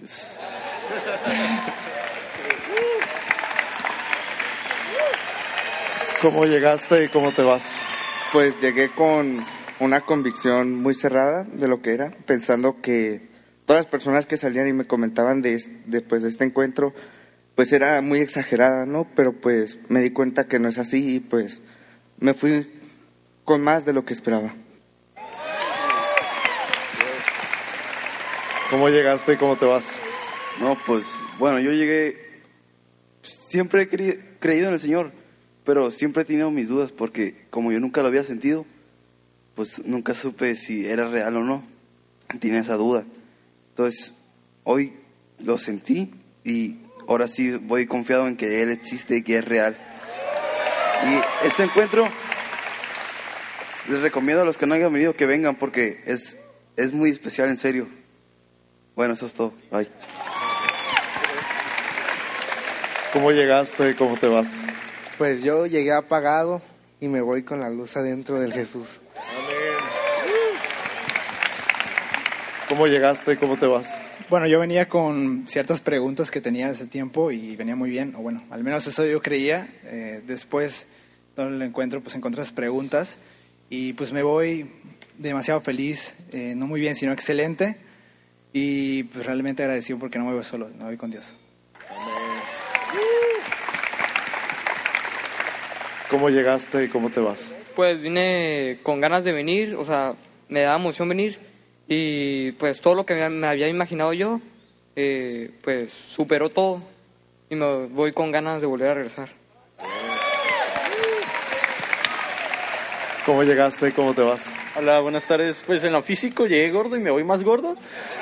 ¿Cómo 6.22 6.46
llegaste 6.46 7.04
y 7.04 7.08
cómo 7.08 7.32
te 7.32 7.42
vas? 7.42 7.76
Pues 8.32 8.58
llegué 8.60 8.88
con 8.88 9.44
una 9.80 10.00
convicción 10.00 10.80
muy 10.80 10.94
cerrada 10.94 11.44
de 11.44 11.68
lo 11.68 11.82
que 11.82 11.92
era, 11.92 12.10
pensando 12.26 12.80
que 12.80 13.28
todas 13.66 13.82
las 13.84 13.90
personas 13.90 14.26
que 14.26 14.36
salían 14.36 14.68
y 14.68 14.72
me 14.72 14.84
comentaban 14.86 15.42
de, 15.42 15.54
es- 15.54 15.68
de, 15.90 16.00
pues, 16.00 16.22
de 16.22 16.28
este 16.30 16.44
encuentro, 16.44 16.94
pues 17.54 17.72
era 17.72 18.00
muy 18.00 18.20
exagerada, 18.20 18.86
¿no? 18.86 19.06
Pero 19.14 19.32
pues 19.32 19.78
me 19.88 20.00
di 20.00 20.10
cuenta 20.10 20.46
que 20.46 20.58
no 20.58 20.68
es 20.68 20.78
así 20.78 21.16
y 21.16 21.20
pues 21.20 21.60
me 22.18 22.34
fui 22.34 22.70
con 23.44 23.60
más 23.62 23.84
de 23.84 23.92
lo 23.92 24.04
que 24.04 24.14
esperaba. 24.14 24.54
¿Cómo 28.70 28.88
llegaste 28.88 29.34
y 29.34 29.36
cómo 29.36 29.56
te 29.56 29.66
vas? 29.66 30.00
No, 30.60 30.78
pues 30.86 31.04
bueno, 31.38 31.58
yo 31.60 31.72
llegué, 31.72 32.16
siempre 33.22 33.82
he 33.82 33.90
cre- 33.90 34.20
creído 34.38 34.68
en 34.68 34.74
el 34.74 34.80
Señor, 34.80 35.12
pero 35.64 35.90
siempre 35.90 36.22
he 36.22 36.26
tenido 36.26 36.50
mis 36.50 36.68
dudas 36.68 36.92
porque 36.92 37.46
como 37.50 37.72
yo 37.72 37.80
nunca 37.80 38.02
lo 38.02 38.08
había 38.08 38.24
sentido, 38.24 38.64
pues 39.54 39.84
nunca 39.84 40.14
supe 40.14 40.54
si 40.56 40.86
era 40.86 41.08
real 41.08 41.36
o 41.36 41.40
no. 41.44 41.64
Tenía 42.40 42.60
esa 42.60 42.74
duda. 42.74 43.04
Entonces, 43.70 44.12
hoy 44.64 44.92
lo 45.44 45.58
sentí 45.58 46.12
y 46.44 46.78
ahora 47.08 47.28
sí 47.28 47.52
voy 47.52 47.86
confiado 47.86 48.26
en 48.26 48.36
que 48.36 48.62
Él 48.62 48.70
existe 48.70 49.16
y 49.16 49.22
que 49.22 49.38
es 49.38 49.44
real. 49.44 49.76
Y 51.06 51.46
este 51.46 51.64
encuentro 51.64 52.08
les 53.88 54.00
recomiendo 54.00 54.42
a 54.42 54.46
los 54.46 54.56
que 54.56 54.66
no 54.66 54.74
hayan 54.74 54.92
venido 54.92 55.14
que 55.14 55.26
vengan 55.26 55.56
porque 55.56 56.02
es, 56.06 56.36
es 56.76 56.92
muy 56.92 57.10
especial, 57.10 57.48
en 57.50 57.58
serio. 57.58 57.88
Bueno, 58.96 59.14
eso 59.14 59.26
es 59.26 59.32
todo. 59.34 59.52
Bye. 59.70 59.88
¿Cómo 63.14 63.30
llegaste 63.30 63.90
y 63.90 63.94
cómo 63.94 64.16
te 64.16 64.26
vas? 64.26 64.64
Pues 65.18 65.40
yo 65.44 65.66
llegué 65.66 65.92
apagado 65.92 66.60
y 66.98 67.06
me 67.06 67.20
voy 67.20 67.44
con 67.44 67.60
la 67.60 67.70
luz 67.70 67.96
adentro 67.96 68.40
del 68.40 68.52
Jesús. 68.52 69.00
¿Cómo 72.68 72.88
llegaste 72.88 73.34
y 73.34 73.36
cómo 73.36 73.56
te 73.56 73.68
vas? 73.68 74.02
Bueno, 74.28 74.48
yo 74.48 74.58
venía 74.58 74.88
con 74.88 75.44
ciertas 75.46 75.80
preguntas 75.80 76.32
que 76.32 76.40
tenía 76.40 76.70
hace 76.70 76.88
tiempo 76.88 77.30
y 77.30 77.54
venía 77.54 77.76
muy 77.76 77.88
bien, 77.88 78.16
o 78.16 78.18
bueno, 78.18 78.42
al 78.50 78.64
menos 78.64 78.84
eso 78.88 79.06
yo 79.06 79.22
creía. 79.22 79.68
Eh, 79.84 80.20
después, 80.26 80.88
todo 81.36 81.46
el 81.46 81.62
encuentro, 81.62 82.00
pues 82.00 82.16
encontré 82.16 82.42
esas 82.42 82.52
preguntas 82.52 83.18
y 83.70 83.92
pues 83.92 84.12
me 84.12 84.24
voy 84.24 84.68
demasiado 85.18 85.60
feliz, 85.60 86.16
eh, 86.32 86.54
no 86.56 86.66
muy 86.66 86.80
bien, 86.80 86.96
sino 86.96 87.12
excelente 87.12 87.76
y 88.52 89.04
pues 89.04 89.24
realmente 89.24 89.62
agradecido 89.62 90.00
porque 90.00 90.18
no 90.18 90.24
me 90.24 90.34
voy 90.34 90.42
solo, 90.42 90.68
me 90.76 90.82
voy 90.82 90.96
con 90.96 91.12
Dios. 91.12 91.32
¿Cómo 96.10 96.28
llegaste 96.30 96.84
y 96.84 96.88
cómo 96.88 97.10
te 97.10 97.20
vas? 97.20 97.54
Pues 97.74 98.00
vine 98.00 98.78
con 98.82 99.00
ganas 99.00 99.24
de 99.24 99.32
venir, 99.32 99.74
o 99.74 99.84
sea, 99.84 100.14
me 100.48 100.60
daba 100.60 100.76
emoción 100.76 101.08
venir 101.08 101.38
y 101.88 102.52
pues 102.52 102.80
todo 102.80 102.94
lo 102.94 103.04
que 103.06 103.14
me- 103.28 103.46
había 103.46 103.68
imaginado 103.68 104.12
yo 104.12 104.40
eh, 104.96 105.50
pues 105.62 105.92
superó 105.92 106.48
todo 106.50 106.82
y 107.50 107.56
me 107.56 107.86
voy 107.88 108.12
con 108.12 108.30
ganas 108.30 108.60
de 108.60 108.66
volver 108.66 108.90
a 108.90 108.94
regresar. 108.94 109.30
¿Cómo 113.26 113.42
llegaste? 113.42 113.92
¿Cómo 113.92 114.12
te 114.14 114.20
vas? 114.20 114.54
Hola, 114.76 115.00
buenas 115.00 115.26
tardes. 115.26 115.62
Pues 115.66 115.82
en 115.82 115.94
lo 115.94 116.02
físico 116.02 116.46
llegué 116.46 116.70
gordo 116.70 116.94
y 116.96 117.00
me 117.00 117.10
voy 117.10 117.24
más 117.24 117.42
gordo, 117.42 117.74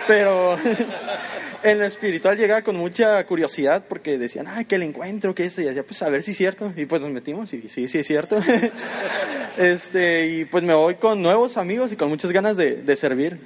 pero 0.06 0.56
en 1.62 1.78
lo 1.78 1.84
espiritual 1.84 2.36
llegaba 2.36 2.62
con 2.62 2.76
mucha 2.76 3.24
curiosidad 3.26 3.84
porque 3.88 4.18
decían, 4.18 4.46
ah, 4.48 4.64
que 4.64 4.74
el 4.74 4.82
encuentro, 4.82 5.34
que 5.34 5.44
eso, 5.44 5.60
y 5.60 5.64
decía, 5.64 5.84
pues 5.84 6.02
a 6.02 6.08
ver 6.08 6.22
si 6.22 6.32
es 6.32 6.36
cierto. 6.36 6.72
Y 6.76 6.86
pues 6.86 7.02
nos 7.02 7.10
metimos 7.10 7.52
y 7.52 7.68
sí, 7.68 7.88
sí 7.88 7.98
es 7.98 8.06
cierto. 8.06 8.38
este, 9.56 10.26
y 10.26 10.44
pues 10.44 10.64
me 10.64 10.74
voy 10.74 10.96
con 10.96 11.22
nuevos 11.22 11.56
amigos 11.56 11.92
y 11.92 11.96
con 11.96 12.08
muchas 12.08 12.32
ganas 12.32 12.56
de, 12.56 12.96
servir. 12.96 13.38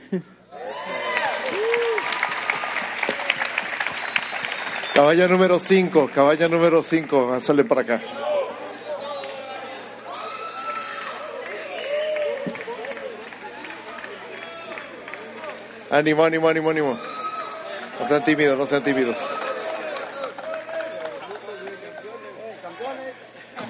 Caballa 4.94 5.28
número 5.28 5.58
5, 5.58 6.10
caballa 6.14 6.48
número 6.48 6.82
5, 6.82 7.40
sale 7.40 7.64
para 7.64 7.82
acá. 7.82 8.00
Ánimo, 15.90 16.24
ánimo, 16.24 16.48
ánimo, 16.48 16.70
ánimo. 16.70 17.15
No 17.98 18.04
sean 18.04 18.24
tímidos, 18.24 18.58
no 18.58 18.66
sean 18.66 18.82
tímidos. 18.82 19.34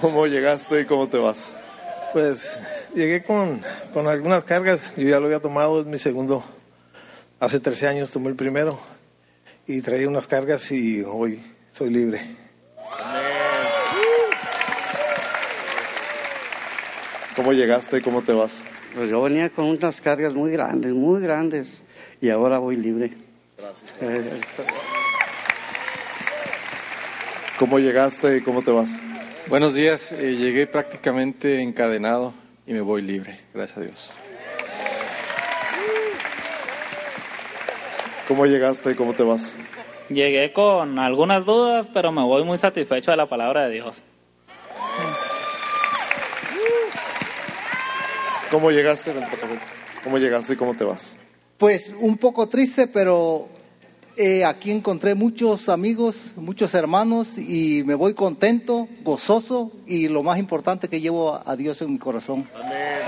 ¿Cómo 0.00 0.26
llegaste 0.26 0.80
y 0.80 0.84
cómo 0.84 1.08
te 1.08 1.18
vas? 1.18 1.50
Pues 2.12 2.56
llegué 2.94 3.22
con, 3.22 3.62
con 3.92 4.08
algunas 4.08 4.44
cargas, 4.44 4.94
yo 4.96 5.08
ya 5.08 5.18
lo 5.18 5.26
había 5.26 5.40
tomado, 5.40 5.80
es 5.80 5.86
mi 5.86 5.98
segundo. 5.98 6.44
Hace 7.40 7.60
13 7.60 7.88
años 7.88 8.10
tomé 8.10 8.28
el 8.28 8.36
primero 8.36 8.78
y 9.66 9.80
traía 9.80 10.08
unas 10.08 10.26
cargas 10.26 10.70
y 10.70 11.02
hoy 11.02 11.40
soy 11.72 11.90
libre. 11.90 12.20
¿Cómo 17.36 17.52
llegaste 17.52 17.98
y 17.98 18.00
cómo 18.00 18.22
te 18.22 18.32
vas? 18.32 18.64
Pues 18.94 19.10
yo 19.10 19.20
venía 19.22 19.50
con 19.50 19.66
unas 19.66 20.00
cargas 20.00 20.34
muy 20.34 20.50
grandes, 20.50 20.92
muy 20.94 21.20
grandes, 21.20 21.82
y 22.22 22.30
ahora 22.30 22.58
voy 22.58 22.76
libre. 22.76 23.25
Gracias. 23.58 23.96
¿Cómo 27.58 27.78
llegaste 27.78 28.36
y 28.36 28.40
cómo 28.42 28.62
te 28.62 28.70
vas? 28.70 28.98
Buenos 29.48 29.74
días, 29.74 30.12
eh, 30.12 30.36
llegué 30.36 30.66
prácticamente 30.66 31.62
encadenado 31.62 32.34
y 32.66 32.72
me 32.72 32.80
voy 32.80 33.00
libre, 33.00 33.40
gracias 33.54 33.78
a 33.78 33.80
Dios. 33.80 34.12
¿Cómo 38.28 38.44
llegaste 38.44 38.90
y 38.90 38.94
cómo 38.94 39.14
te 39.14 39.22
vas? 39.22 39.54
Llegué 40.08 40.52
con 40.52 40.98
algunas 40.98 41.44
dudas, 41.46 41.88
pero 41.92 42.12
me 42.12 42.22
voy 42.22 42.44
muy 42.44 42.58
satisfecho 42.58 43.10
de 43.10 43.16
la 43.16 43.26
palabra 43.26 43.66
de 43.66 43.74
Dios. 43.74 44.02
¿Cómo 48.50 48.70
llegaste? 48.70 49.14
¿Cómo 50.04 50.18
llegaste 50.18 50.52
y 50.52 50.56
cómo 50.56 50.74
te 50.74 50.84
vas? 50.84 51.16
Pues 51.58 51.94
un 51.98 52.18
poco 52.18 52.48
triste, 52.48 52.86
pero 52.86 53.48
eh, 54.16 54.44
aquí 54.44 54.70
encontré 54.70 55.14
muchos 55.14 55.68
amigos, 55.68 56.32
muchos 56.36 56.74
hermanos 56.74 57.38
y 57.38 57.82
me 57.84 57.94
voy 57.94 58.14
contento, 58.14 58.88
gozoso 59.02 59.72
y 59.86 60.08
lo 60.08 60.22
más 60.22 60.38
importante 60.38 60.88
que 60.88 61.00
llevo 61.00 61.34
a, 61.34 61.42
a 61.46 61.56
Dios 61.56 61.80
en 61.82 61.92
mi 61.92 61.98
corazón. 61.98 62.46
Amén. 62.54 63.00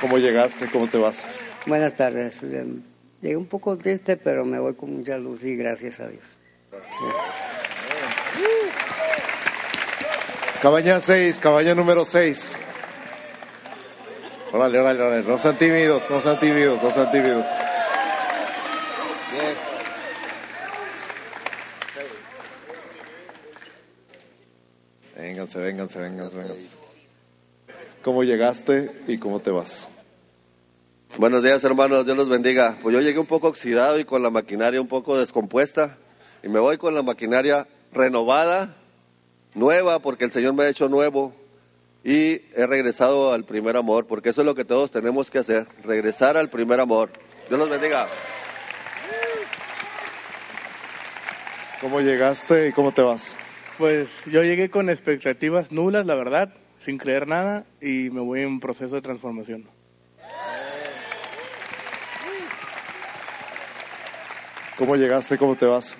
¿Cómo 0.00 0.18
llegaste? 0.18 0.70
¿Cómo 0.70 0.88
te 0.88 0.96
vas? 0.96 1.30
Buenas 1.66 1.94
tardes. 1.94 2.40
Llegué 3.20 3.36
un 3.36 3.46
poco 3.46 3.76
triste, 3.76 4.16
pero 4.16 4.44
me 4.44 4.58
voy 4.60 4.74
con 4.74 4.96
mucha 4.96 5.18
luz 5.18 5.42
y 5.44 5.56
gracias 5.56 5.98
a 6.00 6.08
Dios. 6.08 6.24
Cabaña 10.62 11.00
6, 11.00 11.40
cabaña 11.40 11.74
número 11.74 12.04
6. 12.04 12.58
Órale, 14.52 14.78
órale, 14.78 15.02
órale. 15.02 15.22
No 15.24 15.36
sean 15.36 15.58
tímidos, 15.58 16.08
no 16.08 16.20
sean 16.20 16.40
tímidos, 16.40 16.82
no 16.82 16.90
sean 16.90 17.10
tímidos. 17.10 17.46
Yes. 19.32 19.78
Vénganse, 25.16 25.58
vénganse, 25.58 25.98
vénganse, 26.00 26.36
vénganse. 26.36 26.76
¿Cómo 28.02 28.24
llegaste 28.24 29.02
y 29.06 29.18
cómo 29.18 29.40
te 29.40 29.50
vas? 29.50 29.90
Buenos 31.18 31.42
días, 31.42 31.62
hermanos. 31.64 32.06
Dios 32.06 32.16
los 32.16 32.30
bendiga. 32.30 32.78
Pues 32.80 32.94
yo 32.94 33.02
llegué 33.02 33.18
un 33.18 33.26
poco 33.26 33.48
oxidado 33.48 33.98
y 33.98 34.04
con 34.06 34.22
la 34.22 34.30
maquinaria 34.30 34.80
un 34.80 34.88
poco 34.88 35.18
descompuesta. 35.18 35.98
Y 36.42 36.48
me 36.48 36.58
voy 36.58 36.78
con 36.78 36.94
la 36.94 37.02
maquinaria 37.02 37.68
renovada, 37.92 38.76
nueva, 39.54 39.98
porque 39.98 40.24
el 40.24 40.32
Señor 40.32 40.54
me 40.54 40.64
ha 40.64 40.68
hecho 40.68 40.88
nuevo. 40.88 41.34
Y 42.08 42.40
he 42.54 42.66
regresado 42.66 43.34
al 43.34 43.44
primer 43.44 43.76
amor, 43.76 44.06
porque 44.06 44.30
eso 44.30 44.40
es 44.40 44.46
lo 44.46 44.54
que 44.54 44.64
todos 44.64 44.90
tenemos 44.90 45.30
que 45.30 45.40
hacer, 45.40 45.66
regresar 45.84 46.38
al 46.38 46.48
primer 46.48 46.80
amor. 46.80 47.10
Dios 47.50 47.60
los 47.60 47.68
bendiga. 47.68 48.08
¿Cómo 51.82 52.00
llegaste 52.00 52.68
y 52.68 52.72
cómo 52.72 52.92
te 52.92 53.02
vas? 53.02 53.36
Pues 53.76 54.24
yo 54.24 54.42
llegué 54.42 54.70
con 54.70 54.88
expectativas 54.88 55.70
nulas, 55.70 56.06
la 56.06 56.14
verdad, 56.14 56.54
sin 56.80 56.96
creer 56.96 57.28
nada, 57.28 57.66
y 57.78 58.08
me 58.08 58.22
voy 58.22 58.40
en 58.40 58.58
proceso 58.58 58.94
de 58.94 59.02
transformación. 59.02 59.66
¿Cómo 64.78 64.96
llegaste 64.96 65.34
y 65.34 65.38
cómo 65.38 65.56
te 65.56 65.66
vas? 65.66 65.98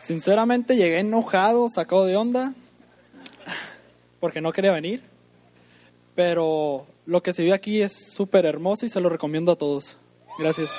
Sinceramente 0.00 0.74
llegué 0.74 1.00
enojado, 1.00 1.68
sacado 1.68 2.06
de 2.06 2.16
onda, 2.16 2.54
porque 4.20 4.40
no 4.40 4.50
quería 4.50 4.72
venir. 4.72 5.12
Pero 6.14 6.86
lo 7.06 7.22
que 7.22 7.32
se 7.32 7.42
vio 7.42 7.54
aquí 7.54 7.82
es 7.82 8.12
súper 8.12 8.46
hermoso 8.46 8.86
y 8.86 8.88
se 8.88 9.00
lo 9.00 9.08
recomiendo 9.08 9.52
a 9.52 9.56
todos. 9.56 9.98
Gracias. 10.38 10.70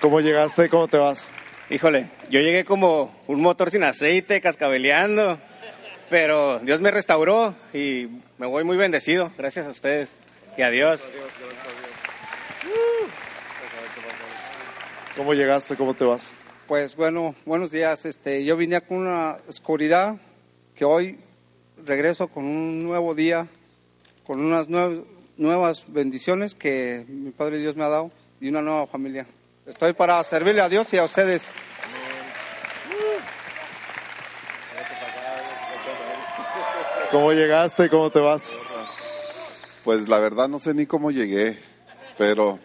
¿Cómo 0.00 0.20
llegaste 0.20 0.66
y 0.66 0.68
cómo 0.68 0.86
te 0.86 0.96
vas? 0.96 1.30
Híjole, 1.70 2.08
yo 2.30 2.40
llegué 2.40 2.64
como 2.64 3.14
un 3.26 3.40
motor 3.40 3.70
sin 3.70 3.82
aceite, 3.82 4.40
cascabeleando, 4.40 5.38
pero 6.08 6.60
Dios 6.60 6.80
me 6.80 6.90
restauró 6.90 7.54
y 7.74 8.08
me 8.38 8.46
voy 8.46 8.64
muy 8.64 8.76
bendecido, 8.76 9.32
gracias 9.36 9.66
a 9.66 9.70
ustedes 9.70 10.16
y 10.56 10.62
a 10.62 10.70
Dios. 10.70 11.04
¿Cómo 15.16 15.34
llegaste? 15.34 15.76
¿Cómo 15.76 15.94
te 15.94 16.04
vas? 16.04 16.32
Pues 16.68 16.94
bueno, 16.94 17.34
buenos 17.44 17.70
días. 17.70 18.06
Este, 18.06 18.44
yo 18.44 18.56
vine 18.56 18.80
con 18.80 18.98
una 18.98 19.38
oscuridad 19.48 20.16
que 20.74 20.84
hoy 20.84 21.18
regreso 21.86 22.28
con 22.28 22.44
un 22.44 22.84
nuevo 22.84 23.14
día, 23.14 23.46
con 24.26 24.40
unas 24.44 24.68
nue- 24.68 25.04
nuevas 25.36 25.84
bendiciones 25.88 26.54
que 26.54 27.04
mi 27.08 27.30
Padre 27.30 27.58
Dios 27.58 27.76
me 27.76 27.84
ha 27.84 27.88
dado 27.88 28.10
y 28.40 28.48
una 28.48 28.62
nueva 28.62 28.86
familia. 28.86 29.26
Estoy 29.66 29.92
para 29.92 30.22
servirle 30.24 30.62
a 30.62 30.68
Dios 30.68 30.92
y 30.94 30.98
a 30.98 31.04
ustedes. 31.04 31.52
¿Cómo 37.10 37.32
llegaste 37.32 37.86
y 37.86 37.88
cómo 37.88 38.10
te 38.10 38.20
vas? 38.20 38.56
Pues 39.84 40.08
la 40.08 40.18
verdad 40.18 40.48
no 40.48 40.58
sé 40.58 40.74
ni 40.74 40.86
cómo 40.86 41.10
llegué, 41.10 41.58
pero 42.18 42.58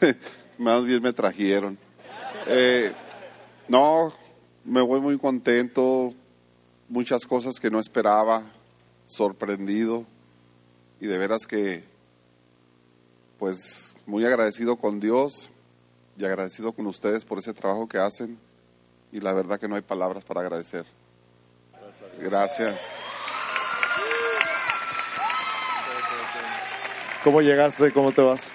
más 0.58 0.84
bien 0.84 1.02
me 1.02 1.12
trajeron. 1.12 1.78
Eh, 2.46 2.92
no, 3.68 4.12
me 4.64 4.80
voy 4.80 5.00
muy 5.00 5.18
contento, 5.18 6.14
muchas 6.88 7.24
cosas 7.26 7.60
que 7.60 7.70
no 7.70 7.78
esperaba, 7.78 8.42
sorprendido 9.06 10.04
y 11.00 11.06
de 11.06 11.18
veras 11.18 11.46
que, 11.46 11.84
pues 13.38 13.96
muy 14.06 14.24
agradecido 14.24 14.76
con 14.76 15.00
Dios 15.00 15.50
y 16.18 16.24
agradecido 16.24 16.72
con 16.72 16.86
ustedes 16.86 17.24
por 17.24 17.38
ese 17.38 17.54
trabajo 17.54 17.88
que 17.88 17.98
hacen 17.98 18.38
y 19.12 19.20
la 19.20 19.32
verdad 19.32 19.60
que 19.60 19.68
no 19.68 19.76
hay 19.76 19.82
palabras 19.82 20.24
para 20.24 20.40
agradecer. 20.40 20.84
Gracias. 22.20 22.78
¿Cómo 27.24 27.42
llegaste 27.42 27.92
cómo 27.92 28.12
te 28.12 28.22
vas? 28.22 28.52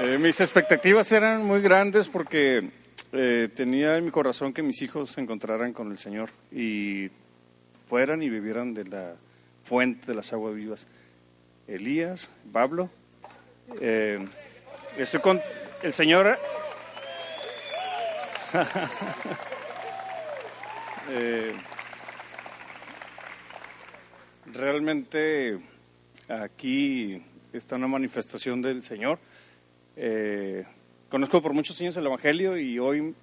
Eh, 0.00 0.18
mis 0.18 0.40
expectativas 0.40 1.10
eran 1.12 1.44
muy 1.44 1.60
grandes 1.60 2.08
porque 2.08 2.70
eh, 3.12 3.48
tenía 3.54 3.96
en 3.96 4.04
mi 4.04 4.10
corazón 4.10 4.52
que 4.52 4.62
mis 4.62 4.82
hijos 4.82 5.12
se 5.12 5.20
encontraran 5.20 5.72
con 5.72 5.90
el 5.90 5.98
Señor 5.98 6.30
y 6.50 7.10
fueran 7.94 8.24
y 8.24 8.28
bebieran 8.28 8.74
de 8.74 8.84
la 8.86 9.14
fuente 9.62 10.08
de 10.08 10.14
las 10.14 10.32
aguas 10.32 10.52
vivas. 10.52 10.88
Elías, 11.68 12.28
Pablo, 12.52 12.90
eh, 13.80 14.18
estoy 14.98 15.20
con 15.20 15.40
el 15.80 15.92
Señor. 15.92 16.36
Eh, 21.10 21.52
realmente 24.46 25.60
aquí 26.26 27.22
está 27.52 27.76
una 27.76 27.88
manifestación 27.88 28.62
del 28.62 28.82
Señor 28.82 29.18
Eh, 29.96 30.64
conozco 31.10 31.42
por 31.42 31.52
muchos 31.52 31.78
años 31.82 31.94
el 31.98 32.06
Evangelio 32.06 32.56
y 32.56 32.78
hoy 32.78 33.14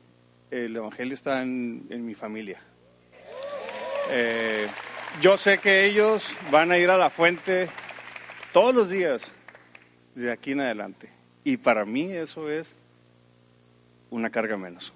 el 0.51 0.75
Evangelio 0.75 1.15
está 1.15 1.41
en 1.41 2.05
mi 2.05 2.13
familia. 2.13 2.61
Eh, 4.13 4.67
yo 5.21 5.37
sé 5.37 5.57
que 5.57 5.85
ellos 5.85 6.35
van 6.51 6.71
a 6.71 6.77
ir 6.77 6.89
a 6.89 6.97
la 6.97 7.09
fuente 7.09 7.69
todos 8.51 8.75
los 8.75 8.89
días 8.89 9.31
de 10.15 10.31
aquí 10.31 10.51
en 10.51 10.59
adelante. 10.59 11.09
Y 11.45 11.57
para 11.57 11.85
mí 11.85 12.11
eso 12.11 12.49
es 12.49 12.75
una 14.09 14.29
carga 14.29 14.57
menos. 14.57 14.93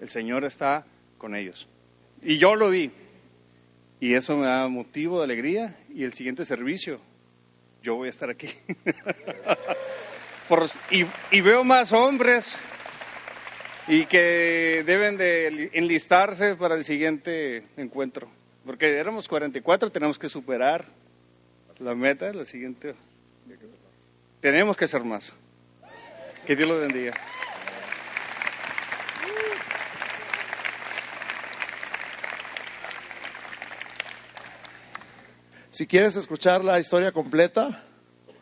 El 0.00 0.08
Señor 0.08 0.44
está 0.44 0.84
con 1.18 1.36
ellos. 1.36 1.68
Y 2.22 2.38
yo 2.38 2.54
lo 2.54 2.70
vi. 2.70 2.90
Y 4.00 4.14
eso 4.14 4.36
me 4.36 4.46
da 4.46 4.66
motivo 4.68 5.18
de 5.18 5.24
alegría. 5.24 5.76
Y 5.94 6.04
el 6.04 6.14
siguiente 6.14 6.44
servicio, 6.44 7.00
yo 7.82 7.96
voy 7.96 8.08
a 8.08 8.10
estar 8.10 8.30
aquí. 8.30 8.48
Y, 10.90 11.04
y 11.30 11.42
veo 11.42 11.62
más 11.62 11.92
hombres 11.92 12.56
y 13.86 14.06
que 14.06 14.82
deben 14.86 15.18
de 15.18 15.70
enlistarse 15.74 16.56
para 16.56 16.74
el 16.74 16.84
siguiente 16.84 17.64
encuentro. 17.76 18.28
Porque 18.68 18.98
éramos 18.98 19.26
44, 19.28 19.90
tenemos 19.90 20.18
que 20.18 20.28
superar 20.28 20.84
la 21.78 21.94
meta, 21.94 22.30
la 22.34 22.44
siguiente. 22.44 22.94
Tenemos 24.42 24.76
que 24.76 24.86
ser 24.86 25.02
más. 25.02 25.32
Que 26.46 26.54
Dios 26.54 26.68
los 26.68 26.78
bendiga. 26.78 27.14
Si 35.70 35.86
quieres 35.86 36.16
escuchar 36.16 36.62
la 36.62 36.78
historia 36.78 37.10
completa, 37.10 37.82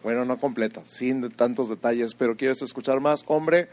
bueno, 0.03 0.25
no 0.25 0.41
completa, 0.41 0.83
sin 0.87 1.31
tantos 1.31 1.69
detalles, 1.69 2.15
pero 2.15 2.37
quieres 2.37 2.61
escuchar 2.63 2.99
más, 2.99 3.23
hombre, 3.29 3.69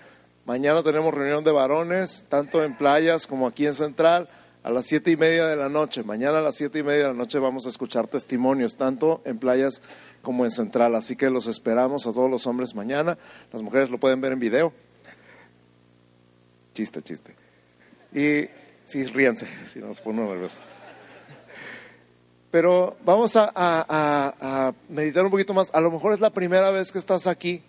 mañana 0.46 0.84
tenemos 0.84 1.16
reunión 1.16 1.44
de 1.44 1.52
varones, 1.52 2.28
tanto 2.30 2.64
en 2.64 2.78
playas 2.78 3.26
como 3.26 3.48
aquí 3.48 3.66
en 3.66 3.74
Central, 3.74 4.30
a 4.64 4.72
las 4.72 4.86
siete 4.86 5.12
y 5.12 5.18
media 5.18 5.46
de 5.46 5.56
la 5.56 5.70
noche. 5.70 6.04
Mañana 6.04 6.40
a 6.40 6.42
las 6.42 6.56
siete 6.56 6.80
y 6.80 6.84
media 6.84 7.04
de 7.04 7.08
la 7.10 7.14
noche 7.14 7.38
vamos 7.38 7.66
a 7.66 7.70
escuchar 7.70 8.08
testimonios, 8.08 8.78
tanto 8.78 9.22
en 9.26 9.38
playas 9.38 9.82
como 10.22 10.46
en 10.46 10.52
Central. 10.52 10.96
Así 10.96 11.16
que 11.16 11.30
los 11.30 11.48
esperamos 11.48 12.08
a 12.08 12.14
todos 12.14 12.32
los 12.32 12.48
hombres 12.48 12.74
mañana. 12.74 13.18
Las 13.52 13.62
mujeres 13.62 13.90
lo 13.90 14.00
pueden 14.00 14.22
ver 14.22 14.32
en 14.32 14.40
video. 14.40 14.74
Chiste, 16.74 17.02
chiste. 17.02 17.36
Y 18.14 18.50
sí, 18.86 19.04
ríanse, 19.04 19.48
si 19.72 19.80
nos 19.80 20.00
pone 20.02 20.22
nervioso. 20.24 20.58
Pero 22.50 22.98
vamos 23.04 23.34
a 23.36 24.74
meditar 24.88 25.26
un 25.26 25.32
poquito 25.32 25.54
más. 25.54 25.74
A 25.74 25.82
lo 25.82 25.92
mejor 25.92 26.14
es 26.14 26.20
la 26.20 26.30
primera 26.30 26.72
vez 26.72 26.92
que 26.92 27.00
estás 27.00 27.28
aquí. 27.28 27.64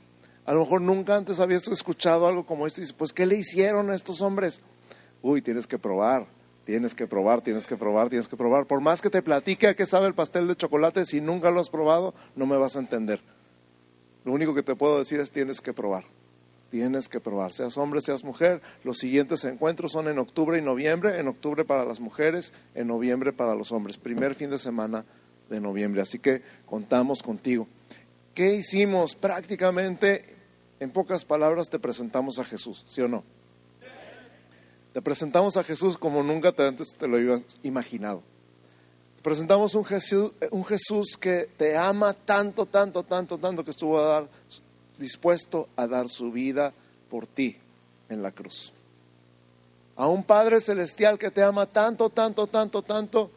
A 0.47 0.53
lo 0.53 0.61
mejor 0.61 0.83
nunca 0.83 1.17
antes 1.17 1.41
habías 1.41 1.67
escuchado 1.69 2.27
algo 2.29 2.45
como 2.45 2.67
esto. 2.67 2.81
Y 2.81 2.83
dices, 2.83 2.95
pues, 2.97 3.13
¿qué 3.13 3.27
le 3.27 3.37
hicieron 3.37 3.91
a 3.91 3.95
estos 3.95 4.21
hombres? 4.21 4.61
Uy, 5.23 5.41
tienes 5.41 5.67
que 5.67 5.79
probar, 5.79 6.27
tienes 6.65 6.95
que 6.95 7.07
probar, 7.07 7.43
tienes 7.43 7.67
que 7.67 7.77
probar, 7.77 8.09
tienes 8.09 8.29
que 8.29 8.37
probar. 8.37 8.67
Por 8.67 8.81
más 8.81 9.03
que 9.03 9.11
te 9.11 9.23
platique 9.23 9.69
a 9.69 9.75
qué 9.75 9.87
sabe 9.87 10.07
el 10.07 10.15
pastel 10.15 10.47
de 10.49 10.57
chocolate, 10.57 11.05
si 11.05 11.21
nunca 11.21 11.51
lo 11.51 11.61
has 11.61 11.71
probado, 11.71 12.15
no 12.37 12.47
me 12.47 12.57
vas 12.57 12.77
a 12.77 12.81
entender. 12.81 13.21
Lo 14.25 14.33
único 14.33 14.55
que 14.55 14.63
te 14.63 14.75
puedo 14.75 14.99
decir 14.99 15.21
es 15.21 15.31
tienes 15.31 15.61
que 15.61 15.73
probar. 15.73 16.05
Tienes 16.71 17.09
que 17.09 17.21
probar, 17.21 17.53
seas 17.53 17.79
hombre, 17.79 18.01
seas 18.01 18.25
mujer. 18.25 18.61
Los 18.83 18.99
siguientes 18.99 19.45
encuentros 19.45 19.93
son 19.93 20.09
en 20.09 20.19
octubre 20.19 20.59
y 20.59 20.63
noviembre. 20.63 21.21
En 21.21 21.29
octubre 21.29 21.65
para 21.65 21.85
las 21.85 22.01
mujeres, 22.01 22.53
en 22.75 22.89
noviembre 22.89 23.33
para 23.33 23.55
los 23.55 23.71
hombres. 23.71 23.97
Primer 23.97 24.35
fin 24.35 24.51
de 24.51 24.59
semana 24.59 25.05
de 25.51 25.61
noviembre. 25.61 26.03
Así 26.03 26.19
que 26.19 26.43
contamos 26.67 27.23
contigo. 27.23 27.69
¿Qué 28.35 28.55
hicimos? 28.55 29.15
Prácticamente, 29.15 30.35
en 30.81 30.91
pocas 30.91 31.25
palabras, 31.25 31.71
te 31.71 31.79
presentamos 31.79 32.41
a 32.41 32.45
Jesús, 32.45 32.85
¿sí 32.89 33.03
o 33.03 33.09
no? 33.09 33.23
Te 34.95 35.03
presentamos 35.03 35.57
a 35.57 35.65
Jesús 35.65 35.99
como 35.99 36.23
nunca 36.23 36.53
te- 36.53 36.67
antes 36.67 36.95
te 36.97 37.09
lo 37.09 37.17
habías 37.17 37.45
imaginado. 37.65 38.23
Te 39.17 39.23
presentamos 39.23 39.75
un 39.75 39.85
Jesús, 39.85 40.31
un 40.53 40.65
Jesús 40.65 41.17
que 41.21 41.49
te 41.57 41.77
ama 41.77 42.15
tanto, 42.15 42.65
tanto, 42.65 43.03
tanto, 43.03 43.37
tanto 43.37 43.65
que 43.65 43.73
estuvo 43.73 44.29
dispuesto 44.97 45.69
a 45.75 45.89
dar 45.89 46.09
su 46.09 46.31
vida 46.31 46.73
por 47.11 47.27
ti 47.27 47.57
en 48.09 48.23
la 48.23 48.31
cruz. 48.31 48.73
A 49.97 50.07
un 50.07 50.23
Padre 50.23 50.61
Celestial 50.61 51.19
que 51.19 51.31
te 51.33 51.43
ama 51.43 51.67
tanto, 51.67 52.09
tanto, 52.09 52.47
tanto, 52.47 52.83
tanto, 52.83 53.31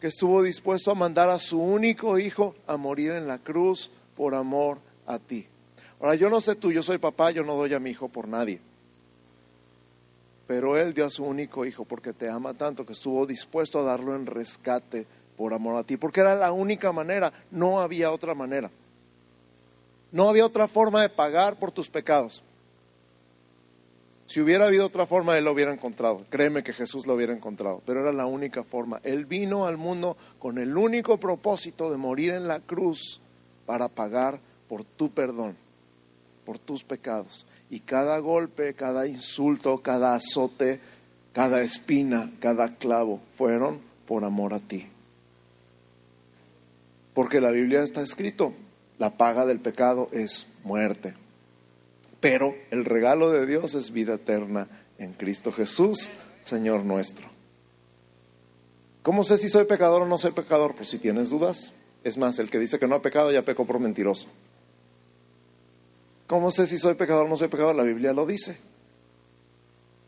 que 0.00 0.08
estuvo 0.08 0.42
dispuesto 0.42 0.90
a 0.90 0.94
mandar 0.94 1.30
a 1.30 1.38
su 1.38 1.58
único 1.58 2.18
hijo 2.18 2.54
a 2.66 2.76
morir 2.76 3.12
en 3.12 3.26
la 3.26 3.38
cruz 3.38 3.90
por 4.14 4.34
amor 4.34 4.78
a 5.06 5.18
ti. 5.18 5.46
Ahora, 6.00 6.14
yo 6.16 6.28
no 6.28 6.40
sé 6.42 6.54
tú, 6.54 6.70
yo 6.70 6.82
soy 6.82 6.98
papá, 6.98 7.30
yo 7.30 7.42
no 7.44 7.54
doy 7.56 7.72
a 7.72 7.78
mi 7.80 7.90
hijo 7.90 8.08
por 8.08 8.28
nadie. 8.28 8.60
Pero 10.48 10.78
Él 10.78 10.94
dio 10.94 11.04
a 11.06 11.10
su 11.10 11.24
único 11.24 11.64
hijo 11.66 11.84
porque 11.84 12.14
te 12.14 12.28
ama 12.28 12.54
tanto 12.54 12.84
que 12.84 12.94
estuvo 12.94 13.26
dispuesto 13.26 13.78
a 13.78 13.82
darlo 13.84 14.16
en 14.16 14.26
rescate 14.26 15.06
por 15.36 15.54
amor 15.54 15.76
a 15.76 15.84
ti, 15.84 15.96
porque 15.96 16.20
era 16.20 16.34
la 16.34 16.50
única 16.50 16.90
manera, 16.90 17.32
no 17.52 17.80
había 17.80 18.10
otra 18.10 18.34
manera. 18.34 18.70
No 20.10 20.28
había 20.28 20.46
otra 20.46 20.66
forma 20.66 21.02
de 21.02 21.10
pagar 21.10 21.56
por 21.56 21.70
tus 21.70 21.90
pecados. 21.90 22.42
Si 24.26 24.40
hubiera 24.40 24.66
habido 24.66 24.86
otra 24.86 25.06
forma, 25.06 25.36
Él 25.36 25.44
lo 25.44 25.52
hubiera 25.52 25.72
encontrado. 25.72 26.24
Créeme 26.30 26.62
que 26.62 26.72
Jesús 26.72 27.06
lo 27.06 27.14
hubiera 27.14 27.34
encontrado, 27.34 27.82
pero 27.86 28.00
era 28.00 28.12
la 28.12 28.26
única 28.26 28.64
forma. 28.64 29.00
Él 29.04 29.26
vino 29.26 29.66
al 29.66 29.76
mundo 29.76 30.16
con 30.38 30.58
el 30.58 30.76
único 30.76 31.18
propósito 31.18 31.90
de 31.90 31.98
morir 31.98 32.32
en 32.32 32.48
la 32.48 32.60
cruz 32.60 33.20
para 33.66 33.88
pagar 33.88 34.40
por 34.66 34.82
tu 34.84 35.10
perdón, 35.10 35.56
por 36.48 36.58
tus 36.58 36.82
pecados. 36.82 37.44
Y 37.68 37.80
cada 37.80 38.18
golpe, 38.20 38.72
cada 38.72 39.06
insulto, 39.06 39.82
cada 39.82 40.14
azote, 40.14 40.80
cada 41.34 41.60
espina, 41.60 42.32
cada 42.40 42.76
clavo 42.76 43.20
fueron 43.36 43.80
por 44.06 44.24
amor 44.24 44.54
a 44.54 44.58
ti. 44.58 44.86
Porque 47.12 47.42
la 47.42 47.50
Biblia 47.50 47.82
está 47.82 48.00
escrito, 48.00 48.54
la 48.98 49.18
paga 49.18 49.44
del 49.44 49.60
pecado 49.60 50.08
es 50.10 50.46
muerte. 50.64 51.12
Pero 52.18 52.54
el 52.70 52.86
regalo 52.86 53.30
de 53.30 53.44
Dios 53.44 53.74
es 53.74 53.90
vida 53.90 54.14
eterna 54.14 54.68
en 54.96 55.12
Cristo 55.12 55.52
Jesús, 55.52 56.08
Señor 56.42 56.82
nuestro. 56.82 57.26
¿Cómo 59.02 59.22
sé 59.22 59.36
si 59.36 59.50
soy 59.50 59.66
pecador 59.66 60.00
o 60.00 60.06
no 60.06 60.16
soy 60.16 60.32
pecador? 60.32 60.74
Pues 60.74 60.88
si 60.88 60.96
tienes 60.96 61.28
dudas. 61.28 61.74
Es 62.04 62.16
más, 62.16 62.38
el 62.38 62.48
que 62.48 62.58
dice 62.58 62.78
que 62.78 62.88
no 62.88 62.94
ha 62.94 63.02
pecado 63.02 63.30
ya 63.30 63.42
pecó 63.42 63.66
por 63.66 63.80
mentiroso. 63.80 64.28
¿Cómo 66.28 66.50
sé 66.50 66.66
si 66.66 66.78
soy 66.78 66.94
pecador 66.94 67.26
o 67.26 67.28
no 67.28 67.36
soy 67.36 67.48
pecador? 67.48 67.74
La 67.74 67.82
Biblia 67.82 68.12
lo 68.12 68.26
dice. 68.26 68.58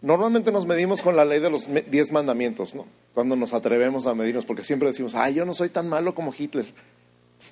Normalmente 0.03 0.53
nos 0.53 0.67
medimos 0.67 1.03
con 1.03 1.17
la 1.17 1.25
ley 1.25 1.41
de 1.41 1.51
los 1.51 1.67
diez 1.91 2.13
mandamientos, 2.13 2.75
¿no? 2.75 2.87
Cuando 3.15 3.37
nos 3.37 3.55
atrevemos 3.55 4.07
a 4.07 4.15
medirnos, 4.15 4.45
porque 4.45 4.63
siempre 4.63 4.89
decimos, 4.89 5.15
ay, 5.15 5.35
yo 5.35 5.47
no 5.47 5.55
soy 5.55 5.71
tan 5.71 5.89
malo 5.89 6.15
como 6.15 6.33
Hitler. 6.37 6.67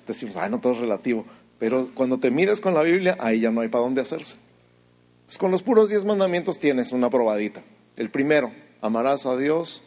Decimos, 0.07 0.37
ay, 0.37 0.51
no, 0.51 0.59
todo 0.59 0.73
es 0.73 0.79
relativo. 0.79 1.25
Pero 1.57 1.89
cuando 1.95 2.19
te 2.19 2.29
mides 2.29 2.61
con 2.61 2.75
la 2.75 2.83
Biblia, 2.83 3.17
ahí 3.19 3.41
ya 3.41 3.51
no 3.51 3.61
hay 3.61 3.69
para 3.69 3.83
dónde 3.83 4.01
hacerse. 4.01 4.35
Entonces, 5.21 5.39
con 5.39 5.51
los 5.51 5.63
puros 5.63 5.89
diez 5.89 6.05
mandamientos 6.05 6.59
tienes 6.59 6.91
una 6.91 7.09
probadita. 7.09 7.63
El 7.97 8.11
primero, 8.11 8.51
amarás 8.81 9.25
a 9.25 9.35
Dios 9.35 9.81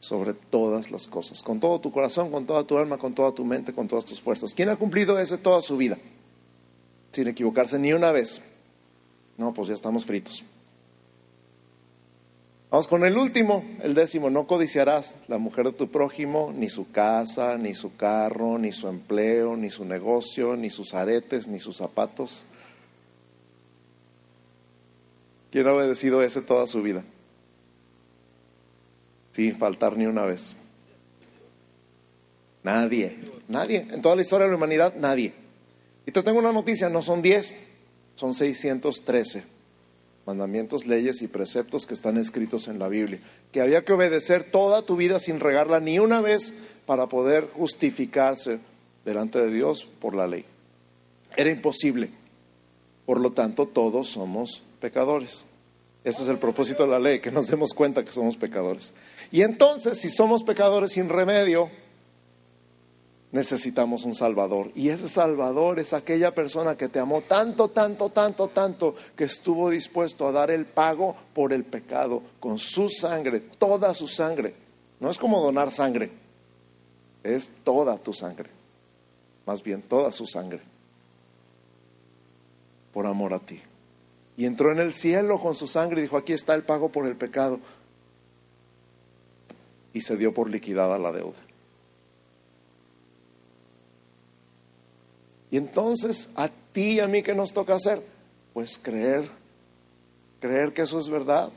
sobre 0.00 0.34
todas 0.34 0.90
las 0.90 1.06
cosas, 1.06 1.42
con 1.42 1.60
todo 1.60 1.80
tu 1.80 1.92
corazón, 1.92 2.30
con 2.32 2.46
toda 2.46 2.64
tu 2.64 2.78
alma, 2.78 2.98
con 2.98 3.14
toda 3.14 3.32
tu 3.32 3.44
mente, 3.44 3.72
con 3.72 3.86
todas 3.86 4.04
tus 4.04 4.20
fuerzas. 4.20 4.54
¿Quién 4.54 4.68
ha 4.70 4.76
cumplido 4.76 5.18
ese 5.18 5.38
toda 5.38 5.62
su 5.62 5.76
vida? 5.76 5.98
Sin 7.12 7.28
equivocarse 7.28 7.78
ni 7.78 7.92
una 7.92 8.12
vez. 8.12 8.40
No, 9.36 9.54
pues 9.54 9.68
ya 9.68 9.74
estamos 9.74 10.04
fritos. 10.04 10.44
Vamos 12.70 12.86
con 12.86 13.04
el 13.04 13.16
último, 13.16 13.64
el 13.82 13.94
décimo. 13.94 14.28
No 14.28 14.46
codiciarás 14.46 15.16
la 15.26 15.38
mujer 15.38 15.66
de 15.66 15.72
tu 15.72 15.88
prójimo, 15.88 16.52
ni 16.54 16.68
su 16.68 16.90
casa, 16.90 17.56
ni 17.56 17.74
su 17.74 17.96
carro, 17.96 18.58
ni 18.58 18.72
su 18.72 18.88
empleo, 18.88 19.56
ni 19.56 19.70
su 19.70 19.86
negocio, 19.86 20.54
ni 20.54 20.68
sus 20.68 20.92
aretes, 20.92 21.48
ni 21.48 21.58
sus 21.58 21.78
zapatos. 21.78 22.44
¿Quién 25.50 25.66
ha 25.66 25.72
obedecido 25.72 26.22
ese 26.22 26.42
toda 26.42 26.66
su 26.66 26.82
vida? 26.82 27.02
Sin 29.32 29.56
faltar 29.56 29.96
ni 29.96 30.04
una 30.04 30.24
vez. 30.24 30.56
Nadie, 32.62 33.16
nadie. 33.48 33.86
En 33.90 34.02
toda 34.02 34.16
la 34.16 34.22
historia 34.22 34.44
de 34.44 34.50
la 34.50 34.56
humanidad, 34.56 34.94
nadie. 34.94 35.32
Y 36.08 36.10
te 36.10 36.22
tengo 36.22 36.38
una 36.38 36.52
noticia, 36.52 36.88
no 36.88 37.02
son 37.02 37.20
10, 37.20 37.54
son 38.14 38.32
613 38.32 39.42
mandamientos, 40.24 40.86
leyes 40.86 41.20
y 41.20 41.28
preceptos 41.28 41.86
que 41.86 41.92
están 41.92 42.16
escritos 42.16 42.66
en 42.68 42.78
la 42.78 42.88
Biblia, 42.88 43.20
que 43.52 43.60
había 43.60 43.84
que 43.84 43.92
obedecer 43.92 44.50
toda 44.50 44.80
tu 44.80 44.96
vida 44.96 45.20
sin 45.20 45.38
regarla 45.38 45.80
ni 45.80 45.98
una 45.98 46.22
vez 46.22 46.54
para 46.86 47.08
poder 47.08 47.50
justificarse 47.50 48.58
delante 49.04 49.38
de 49.38 49.52
Dios 49.52 49.86
por 50.00 50.14
la 50.16 50.26
ley. 50.26 50.46
Era 51.36 51.50
imposible. 51.50 52.08
Por 53.04 53.20
lo 53.20 53.30
tanto, 53.32 53.66
todos 53.66 54.08
somos 54.08 54.62
pecadores. 54.80 55.44
Ese 56.04 56.22
es 56.22 56.28
el 56.30 56.38
propósito 56.38 56.84
de 56.84 56.88
la 56.88 57.00
ley, 57.00 57.20
que 57.20 57.30
nos 57.30 57.48
demos 57.48 57.74
cuenta 57.74 58.02
que 58.02 58.12
somos 58.12 58.38
pecadores. 58.38 58.94
Y 59.30 59.42
entonces, 59.42 60.00
si 60.00 60.08
somos 60.08 60.42
pecadores 60.42 60.92
sin 60.92 61.10
remedio, 61.10 61.68
necesitamos 63.32 64.04
un 64.04 64.14
Salvador. 64.14 64.70
Y 64.74 64.88
ese 64.88 65.08
Salvador 65.08 65.78
es 65.78 65.92
aquella 65.92 66.34
persona 66.34 66.76
que 66.76 66.88
te 66.88 66.98
amó 66.98 67.22
tanto, 67.22 67.68
tanto, 67.68 68.10
tanto, 68.10 68.48
tanto, 68.48 68.94
que 69.16 69.24
estuvo 69.24 69.70
dispuesto 69.70 70.26
a 70.26 70.32
dar 70.32 70.50
el 70.50 70.66
pago 70.66 71.16
por 71.34 71.52
el 71.52 71.64
pecado 71.64 72.22
con 72.40 72.58
su 72.58 72.88
sangre, 72.88 73.40
toda 73.40 73.94
su 73.94 74.08
sangre. 74.08 74.54
No 75.00 75.10
es 75.10 75.18
como 75.18 75.40
donar 75.40 75.70
sangre, 75.72 76.10
es 77.22 77.52
toda 77.64 77.98
tu 77.98 78.12
sangre. 78.12 78.50
Más 79.46 79.62
bien, 79.62 79.82
toda 79.82 80.12
su 80.12 80.26
sangre. 80.26 80.60
Por 82.92 83.06
amor 83.06 83.32
a 83.34 83.38
ti. 83.38 83.60
Y 84.36 84.44
entró 84.44 84.72
en 84.72 84.78
el 84.78 84.94
cielo 84.94 85.40
con 85.40 85.54
su 85.54 85.66
sangre 85.66 86.00
y 86.00 86.02
dijo, 86.02 86.16
aquí 86.16 86.32
está 86.32 86.54
el 86.54 86.62
pago 86.62 86.90
por 86.90 87.06
el 87.06 87.16
pecado. 87.16 87.58
Y 89.92 90.00
se 90.00 90.16
dio 90.16 90.32
por 90.34 90.50
liquidada 90.50 90.98
la 90.98 91.12
deuda. 91.12 91.47
Y 95.50 95.56
entonces, 95.56 96.28
a 96.34 96.48
ti 96.72 96.92
y 96.92 97.00
a 97.00 97.08
mí, 97.08 97.22
¿qué 97.22 97.34
nos 97.34 97.52
toca 97.52 97.74
hacer? 97.74 98.02
Pues 98.52 98.78
creer, 98.78 99.30
creer 100.40 100.72
que 100.72 100.82
eso 100.82 100.98
es 100.98 101.08
verdad, 101.08 101.50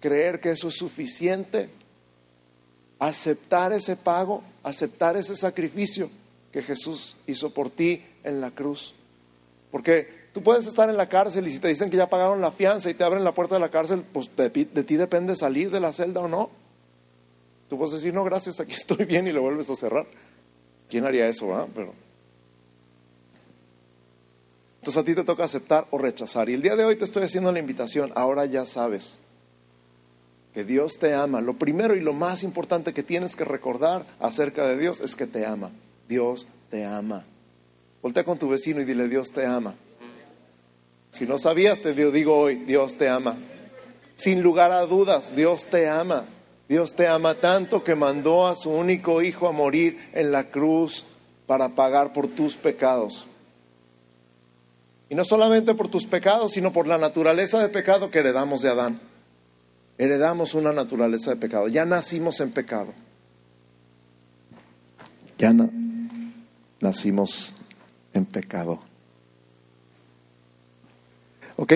creer 0.00 0.40
que 0.40 0.50
eso 0.50 0.68
es 0.68 0.76
suficiente, 0.76 1.68
aceptar 2.98 3.72
ese 3.72 3.96
pago, 3.96 4.42
aceptar 4.62 5.16
ese 5.16 5.36
sacrificio 5.36 6.08
que 6.52 6.62
Jesús 6.62 7.16
hizo 7.26 7.50
por 7.50 7.70
ti 7.70 8.02
en 8.24 8.40
la 8.40 8.50
cruz. 8.50 8.94
Porque 9.70 10.28
tú 10.32 10.42
puedes 10.42 10.66
estar 10.66 10.88
en 10.88 10.96
la 10.96 11.08
cárcel 11.08 11.46
y 11.46 11.52
si 11.52 11.58
te 11.58 11.68
dicen 11.68 11.90
que 11.90 11.96
ya 11.96 12.08
pagaron 12.08 12.40
la 12.40 12.52
fianza 12.52 12.90
y 12.90 12.94
te 12.94 13.04
abren 13.04 13.24
la 13.24 13.32
puerta 13.32 13.54
de 13.54 13.60
la 13.60 13.70
cárcel, 13.70 14.04
pues 14.12 14.30
de, 14.36 14.50
ti 14.50 14.96
depende 14.96 15.34
salir 15.36 15.70
de 15.70 15.80
la 15.80 15.92
celda 15.92 16.20
o 16.20 16.28
no. 16.28 16.50
Tú 17.68 17.78
puedes 17.78 17.94
decir, 17.94 18.12
no, 18.12 18.22
gracias, 18.22 18.60
aquí 18.60 18.74
estoy 18.74 19.04
bien 19.04 19.26
y 19.26 19.32
lo 19.32 19.42
vuelves 19.42 19.70
a 19.70 19.76
cerrar. 19.76 20.06
¿Quién 20.88 21.06
haría 21.06 21.26
eso? 21.26 21.54
Ah? 21.54 21.66
Pero 21.74 21.94
entonces 24.82 25.00
a 25.00 25.04
ti 25.04 25.14
te 25.14 25.22
toca 25.22 25.44
aceptar 25.44 25.86
o 25.92 25.98
rechazar. 25.98 26.50
Y 26.50 26.54
el 26.54 26.62
día 26.62 26.74
de 26.74 26.84
hoy 26.84 26.96
te 26.96 27.04
estoy 27.04 27.22
haciendo 27.22 27.52
la 27.52 27.60
invitación. 27.60 28.10
Ahora 28.16 28.46
ya 28.46 28.66
sabes 28.66 29.20
que 30.52 30.64
Dios 30.64 30.98
te 30.98 31.14
ama. 31.14 31.40
Lo 31.40 31.54
primero 31.54 31.94
y 31.94 32.00
lo 32.00 32.12
más 32.12 32.42
importante 32.42 32.92
que 32.92 33.04
tienes 33.04 33.36
que 33.36 33.44
recordar 33.44 34.04
acerca 34.18 34.66
de 34.66 34.76
Dios 34.76 34.98
es 34.98 35.14
que 35.14 35.28
te 35.28 35.46
ama. 35.46 35.70
Dios 36.08 36.48
te 36.68 36.84
ama. 36.84 37.22
Voltea 38.02 38.24
con 38.24 38.40
tu 38.40 38.48
vecino 38.48 38.80
y 38.80 38.84
dile, 38.84 39.06
Dios 39.06 39.30
te 39.30 39.46
ama. 39.46 39.76
Si 41.12 41.26
no 41.26 41.38
sabías, 41.38 41.80
te 41.80 41.94
digo 41.94 42.36
hoy, 42.36 42.56
Dios 42.56 42.96
te 42.96 43.08
ama. 43.08 43.36
Sin 44.16 44.42
lugar 44.42 44.72
a 44.72 44.80
dudas, 44.80 45.32
Dios 45.36 45.68
te 45.68 45.88
ama. 45.88 46.24
Dios 46.68 46.96
te 46.96 47.06
ama 47.06 47.36
tanto 47.36 47.84
que 47.84 47.94
mandó 47.94 48.48
a 48.48 48.56
su 48.56 48.70
único 48.70 49.22
hijo 49.22 49.46
a 49.46 49.52
morir 49.52 50.10
en 50.12 50.32
la 50.32 50.50
cruz 50.50 51.06
para 51.46 51.68
pagar 51.68 52.12
por 52.12 52.26
tus 52.26 52.56
pecados. 52.56 53.28
Y 55.12 55.14
no 55.14 55.26
solamente 55.26 55.74
por 55.74 55.88
tus 55.88 56.06
pecados, 56.06 56.52
sino 56.52 56.72
por 56.72 56.86
la 56.86 56.96
naturaleza 56.96 57.60
de 57.60 57.68
pecado 57.68 58.10
que 58.10 58.20
heredamos 58.20 58.62
de 58.62 58.70
Adán. 58.70 58.98
Heredamos 59.98 60.54
una 60.54 60.72
naturaleza 60.72 61.32
de 61.32 61.36
pecado. 61.36 61.68
Ya 61.68 61.84
nacimos 61.84 62.40
en 62.40 62.50
pecado. 62.50 62.94
Ya 65.36 65.52
nacimos 66.80 67.54
en 68.14 68.24
pecado. 68.24 68.80
¿Ok? 71.56 71.74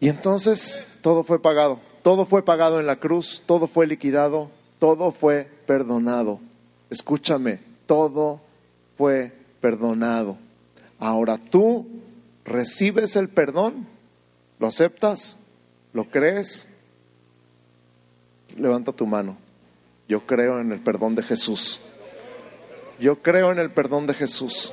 Y 0.00 0.08
entonces 0.08 0.86
todo 1.02 1.22
fue 1.22 1.42
pagado. 1.42 1.80
Todo 2.02 2.24
fue 2.24 2.42
pagado 2.42 2.80
en 2.80 2.86
la 2.86 2.96
cruz, 2.96 3.42
todo 3.44 3.66
fue 3.66 3.86
liquidado, 3.86 4.50
todo 4.78 5.12
fue 5.12 5.50
perdonado. 5.66 6.40
Escúchame, 6.88 7.60
todo 7.86 8.40
fue 8.96 9.32
perdonado. 9.60 10.36
Ahora 10.98 11.38
tú 11.38 11.86
recibes 12.44 13.16
el 13.16 13.28
perdón, 13.28 13.86
lo 14.58 14.66
aceptas, 14.66 15.36
lo 15.92 16.04
crees. 16.04 16.66
Levanta 18.56 18.92
tu 18.92 19.06
mano. 19.06 19.36
Yo 20.08 20.20
creo 20.20 20.60
en 20.60 20.72
el 20.72 20.80
perdón 20.80 21.14
de 21.14 21.22
Jesús. 21.22 21.80
Yo 23.00 23.22
creo 23.22 23.50
en 23.50 23.58
el 23.58 23.70
perdón 23.70 24.06
de 24.06 24.14
Jesús. 24.14 24.72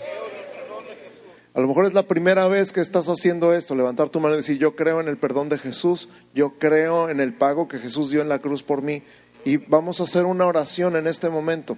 A 1.53 1.59
lo 1.59 1.67
mejor 1.67 1.85
es 1.85 1.93
la 1.93 2.03
primera 2.03 2.47
vez 2.47 2.71
que 2.71 2.79
estás 2.79 3.07
haciendo 3.09 3.53
esto, 3.53 3.75
levantar 3.75 4.07
tu 4.09 4.21
mano 4.21 4.35
y 4.35 4.37
decir, 4.37 4.57
yo 4.57 4.75
creo 4.75 5.01
en 5.01 5.09
el 5.09 5.17
perdón 5.17 5.49
de 5.49 5.57
Jesús, 5.57 6.07
yo 6.33 6.51
creo 6.57 7.09
en 7.09 7.19
el 7.19 7.33
pago 7.33 7.67
que 7.67 7.77
Jesús 7.77 8.09
dio 8.09 8.21
en 8.21 8.29
la 8.29 8.39
cruz 8.39 8.63
por 8.63 8.81
mí. 8.81 9.03
Y 9.43 9.57
vamos 9.57 9.99
a 9.99 10.03
hacer 10.03 10.25
una 10.25 10.45
oración 10.45 10.95
en 10.95 11.07
este 11.07 11.29
momento. 11.29 11.77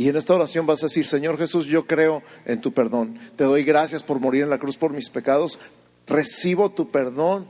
Y 0.00 0.08
en 0.08 0.16
esta 0.16 0.34
oración 0.34 0.64
vas 0.64 0.82
a 0.82 0.86
decir, 0.86 1.06
Señor 1.06 1.36
Jesús, 1.36 1.66
yo 1.66 1.86
creo 1.86 2.22
en 2.46 2.62
tu 2.62 2.72
perdón. 2.72 3.18
Te 3.36 3.44
doy 3.44 3.64
gracias 3.64 4.02
por 4.02 4.18
morir 4.18 4.44
en 4.44 4.48
la 4.48 4.56
cruz 4.56 4.78
por 4.78 4.94
mis 4.94 5.10
pecados. 5.10 5.58
Recibo 6.06 6.70
tu 6.70 6.90
perdón. 6.90 7.48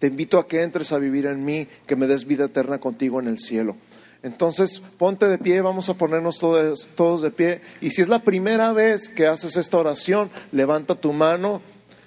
Te 0.00 0.08
invito 0.08 0.40
a 0.40 0.48
que 0.48 0.62
entres 0.62 0.90
a 0.90 0.98
vivir 0.98 1.26
en 1.26 1.44
mí, 1.44 1.68
que 1.86 1.94
me 1.94 2.08
des 2.08 2.24
vida 2.24 2.46
eterna 2.46 2.80
contigo 2.80 3.20
en 3.20 3.28
el 3.28 3.38
cielo. 3.38 3.76
Entonces, 4.24 4.82
ponte 4.98 5.28
de 5.28 5.38
pie, 5.38 5.60
vamos 5.60 5.88
a 5.88 5.94
ponernos 5.94 6.40
todos, 6.40 7.22
de 7.22 7.30
pie. 7.30 7.60
Y 7.80 7.90
si 7.90 8.02
es 8.02 8.08
la 8.08 8.24
primera 8.24 8.72
vez 8.72 9.08
que 9.08 9.28
haces 9.28 9.56
esta 9.56 9.78
oración, 9.78 10.30
levanta 10.50 10.96
tu 10.96 11.12
mano 11.12 11.62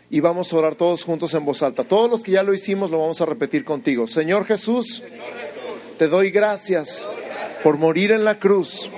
y 0.10 0.20
vamos 0.20 0.52
a 0.52 0.58
orar 0.58 0.76
todos 0.76 1.06
juntos 1.06 1.34
en 1.34 1.46
voz 1.46 1.64
alta. 1.64 1.86
Todos 1.86 2.12
los 2.12 2.24
que 2.24 2.34
ya 2.34 2.44
lo 2.44 2.54
hicimos 2.54 2.92
lo 2.92 3.00
vamos 3.00 3.22
a 3.22 3.26
repetir 3.26 3.64
contigo. 3.64 4.06
Señor 4.06 4.44
Jesús, 4.44 5.02
te 5.98 6.10
doy 6.10 6.30
gracias 6.30 7.08
por 7.64 7.78
morir 7.78 8.12
en 8.12 8.26
la 8.26 8.38
cruz 8.38 8.90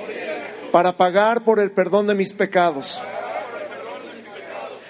para 0.72 0.98
pagar 0.98 1.44
por 1.44 1.60
el 1.60 1.72
perdón 1.72 2.08
de 2.08 2.16
mis 2.16 2.34
pecados. 2.34 3.02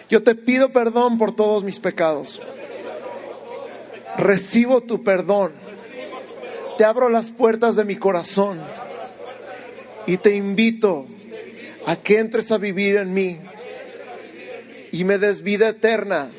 Yo 0.09 0.23
te 0.23 0.35
pido 0.35 0.69
perdón 0.69 1.17
por 1.17 1.35
todos 1.35 1.63
mis 1.63 1.79
pecados. 1.79 2.41
Recibo 4.17 4.81
tu 4.81 5.03
perdón. 5.03 5.53
Te 6.77 6.83
abro 6.83 7.09
las 7.09 7.31
puertas 7.31 7.75
de 7.75 7.85
mi 7.85 7.95
corazón 7.95 8.61
y 10.07 10.17
te 10.17 10.35
invito 10.35 11.05
a 11.85 11.95
que 11.95 12.19
entres 12.19 12.51
a 12.51 12.57
vivir 12.57 12.97
en 12.97 13.13
mí 13.13 13.39
y 14.91 15.03
me 15.03 15.17
des 15.17 15.41
vida 15.41 15.69
eterna 15.69 16.31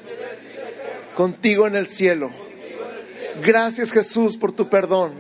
contigo 1.14 1.66
en 1.66 1.76
el 1.76 1.86
cielo. 1.86 2.30
Gracias 3.42 3.92
Jesús 3.92 4.36
por 4.36 4.52
tu 4.52 4.68
perdón. 4.68 5.12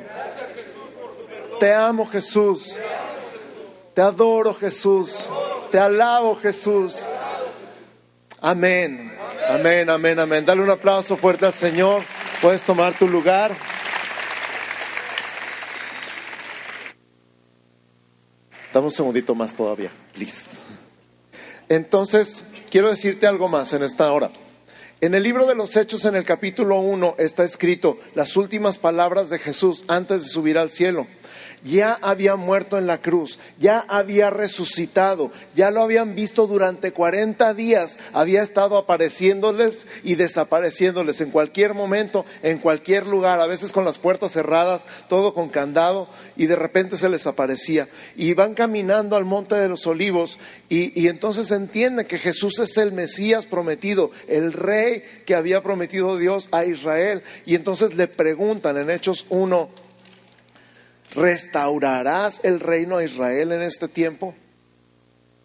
Te 1.60 1.72
amo 1.72 2.06
Jesús. 2.06 2.78
Te 3.94 4.02
adoro 4.02 4.54
Jesús. 4.54 5.28
Te 5.70 5.78
alabo 5.78 6.36
Jesús. 6.36 7.06
Amén. 8.40 9.12
Amén, 9.48 9.90
amén, 9.90 10.18
amén. 10.18 10.44
Dale 10.44 10.62
un 10.62 10.70
aplauso 10.70 11.16
fuerte 11.16 11.46
al 11.46 11.52
Señor. 11.52 12.02
Puedes 12.40 12.62
tomar 12.62 12.96
tu 12.96 13.08
lugar. 13.08 13.56
Dame 18.72 18.86
un 18.86 18.92
segundito 18.92 19.34
más 19.34 19.54
todavía, 19.54 19.90
please. 20.14 20.46
Entonces, 21.68 22.44
quiero 22.70 22.88
decirte 22.88 23.26
algo 23.26 23.48
más 23.48 23.72
en 23.72 23.82
esta 23.82 24.12
hora. 24.12 24.30
En 25.00 25.14
el 25.14 25.22
libro 25.22 25.46
de 25.46 25.54
los 25.54 25.76
Hechos, 25.76 26.04
en 26.04 26.14
el 26.14 26.24
capítulo 26.24 26.76
1, 26.76 27.16
está 27.18 27.42
escrito 27.42 27.98
las 28.14 28.36
últimas 28.36 28.78
palabras 28.78 29.30
de 29.30 29.38
Jesús 29.38 29.84
antes 29.88 30.22
de 30.22 30.28
subir 30.28 30.58
al 30.58 30.70
cielo 30.70 31.06
ya 31.64 31.98
había 32.00 32.36
muerto 32.36 32.78
en 32.78 32.86
la 32.86 33.00
cruz, 33.00 33.38
ya 33.58 33.84
había 33.88 34.30
resucitado, 34.30 35.30
ya 35.54 35.70
lo 35.70 35.82
habían 35.82 36.14
visto 36.14 36.46
durante 36.46 36.92
40 36.92 37.54
días, 37.54 37.98
había 38.12 38.42
estado 38.42 38.76
apareciéndoles 38.76 39.86
y 40.02 40.14
desapareciéndoles 40.14 41.20
en 41.20 41.30
cualquier 41.30 41.74
momento, 41.74 42.24
en 42.42 42.58
cualquier 42.58 43.06
lugar, 43.06 43.40
a 43.40 43.46
veces 43.46 43.72
con 43.72 43.84
las 43.84 43.98
puertas 43.98 44.32
cerradas, 44.32 44.84
todo 45.08 45.34
con 45.34 45.48
candado, 45.48 46.08
y 46.36 46.46
de 46.46 46.56
repente 46.56 46.96
se 46.96 47.08
les 47.08 47.26
aparecía. 47.26 47.88
Y 48.16 48.34
van 48.34 48.54
caminando 48.54 49.16
al 49.16 49.24
monte 49.24 49.54
de 49.54 49.68
los 49.68 49.86
olivos 49.86 50.38
y, 50.68 50.98
y 51.00 51.08
entonces 51.08 51.50
entienden 51.50 52.06
que 52.06 52.18
Jesús 52.18 52.58
es 52.58 52.76
el 52.76 52.92
Mesías 52.92 53.46
prometido, 53.46 54.10
el 54.28 54.52
rey 54.52 55.02
que 55.26 55.34
había 55.34 55.62
prometido 55.62 56.16
Dios 56.16 56.48
a 56.52 56.64
Israel. 56.64 57.22
Y 57.46 57.54
entonces 57.54 57.94
le 57.94 58.08
preguntan 58.08 58.76
en 58.76 58.90
Hechos 58.90 59.26
1, 59.28 59.68
¿Restaurarás 61.14 62.40
el 62.44 62.60
reino 62.60 62.98
de 62.98 63.06
Israel 63.06 63.52
en 63.52 63.62
este 63.62 63.88
tiempo? 63.88 64.34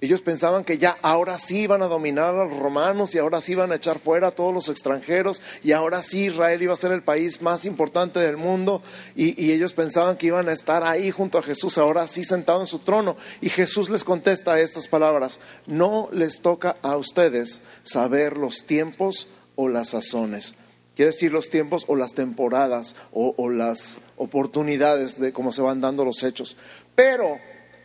Ellos 0.02 0.22
pensaban 0.22 0.66
que 0.66 0.78
ya 0.78 0.98
ahora 1.02 1.38
sí 1.38 1.62
iban 1.62 1.82
a 1.82 1.88
dominar 1.88 2.36
a 2.36 2.46
los 2.46 2.60
romanos 2.60 3.16
y 3.16 3.18
ahora 3.18 3.42
sí 3.42 3.54
iban 3.54 3.72
a 3.72 3.76
echar 3.76 3.98
fuera 3.98 4.28
a 4.28 4.32
todos 4.32 4.54
los 4.54 4.70
extranjeros 4.70 5.42
y 5.64 5.72
ahora 5.72 6.02
sí 6.02 6.26
Israel 6.26 6.62
iba 6.62 6.74
a 6.74 6.78
ser 6.78 6.92
el 6.92 7.02
país 7.02 7.42
más 7.42 7.66
importante 7.66 8.20
del 8.20 8.38
mundo 8.38 8.84
y, 9.16 9.42
y, 9.44 9.52
ellos 9.52 9.74
pensaban 9.74 10.18
que 10.18 10.28
iban 10.28 10.48
a 10.50 10.54
estar 10.54 10.84
ahí 10.84 11.10
junto 11.12 11.40
a 11.40 11.44
Jesús, 11.44 11.78
ahora 11.78 12.06
sí 12.08 12.24
sentado 12.24 12.62
en 12.62 12.68
su 12.68 12.80
trono. 12.80 13.16
Y 13.42 13.50
Jesús 13.50 13.90
les 13.90 14.04
contesta 14.04 14.60
estas 14.60 14.88
palabras, 14.88 15.40
no 15.66 16.10
les 16.12 16.42
toca 16.42 16.76
a 16.82 16.98
ustedes 16.98 17.62
saber 17.84 18.38
los 18.38 18.66
tiempos 18.66 19.28
o 19.56 19.70
las 19.70 19.90
sazones. 19.90 20.56
Quiere 20.96 21.12
decir 21.12 21.32
los 21.32 21.50
tiempos 21.50 21.84
o 21.88 21.96
las 21.96 22.14
temporadas 22.14 22.96
o, 23.12 23.34
o 23.38 23.50
las 23.50 24.00
oportunidades 24.18 25.20
de 25.20 25.34
cómo 25.34 25.52
se 25.52 25.62
van 25.62 25.82
dando 25.82 26.06
los 26.06 26.24
hechos. 26.24 26.56
Pero 26.96 27.38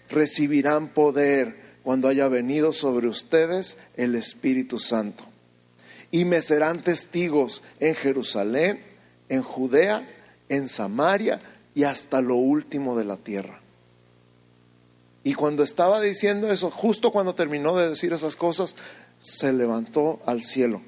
recibirán 0.08 0.88
poder 0.88 1.56
cuando 1.82 2.08
haya 2.08 2.28
venido 2.28 2.72
sobre 2.72 3.08
ustedes 3.08 3.78
el 3.96 4.14
Espíritu 4.14 4.78
Santo. 4.78 5.24
Y 6.10 6.24
me 6.24 6.42
serán 6.42 6.78
testigos 6.78 7.62
en 7.78 7.94
Jerusalén, 7.94 8.80
en 9.28 9.42
Judea, 9.42 10.08
en 10.48 10.68
Samaria 10.68 11.40
y 11.74 11.84
hasta 11.84 12.20
lo 12.20 12.34
último 12.34 12.96
de 12.96 13.04
la 13.04 13.16
tierra. 13.16 13.60
Y 15.22 15.34
cuando 15.34 15.62
estaba 15.62 16.00
diciendo 16.00 16.50
eso, 16.50 16.70
justo 16.70 17.12
cuando 17.12 17.34
terminó 17.34 17.76
de 17.76 17.90
decir 17.90 18.12
esas 18.12 18.36
cosas, 18.36 18.74
se 19.20 19.52
levantó 19.52 20.20
al 20.26 20.42
cielo. 20.42 20.82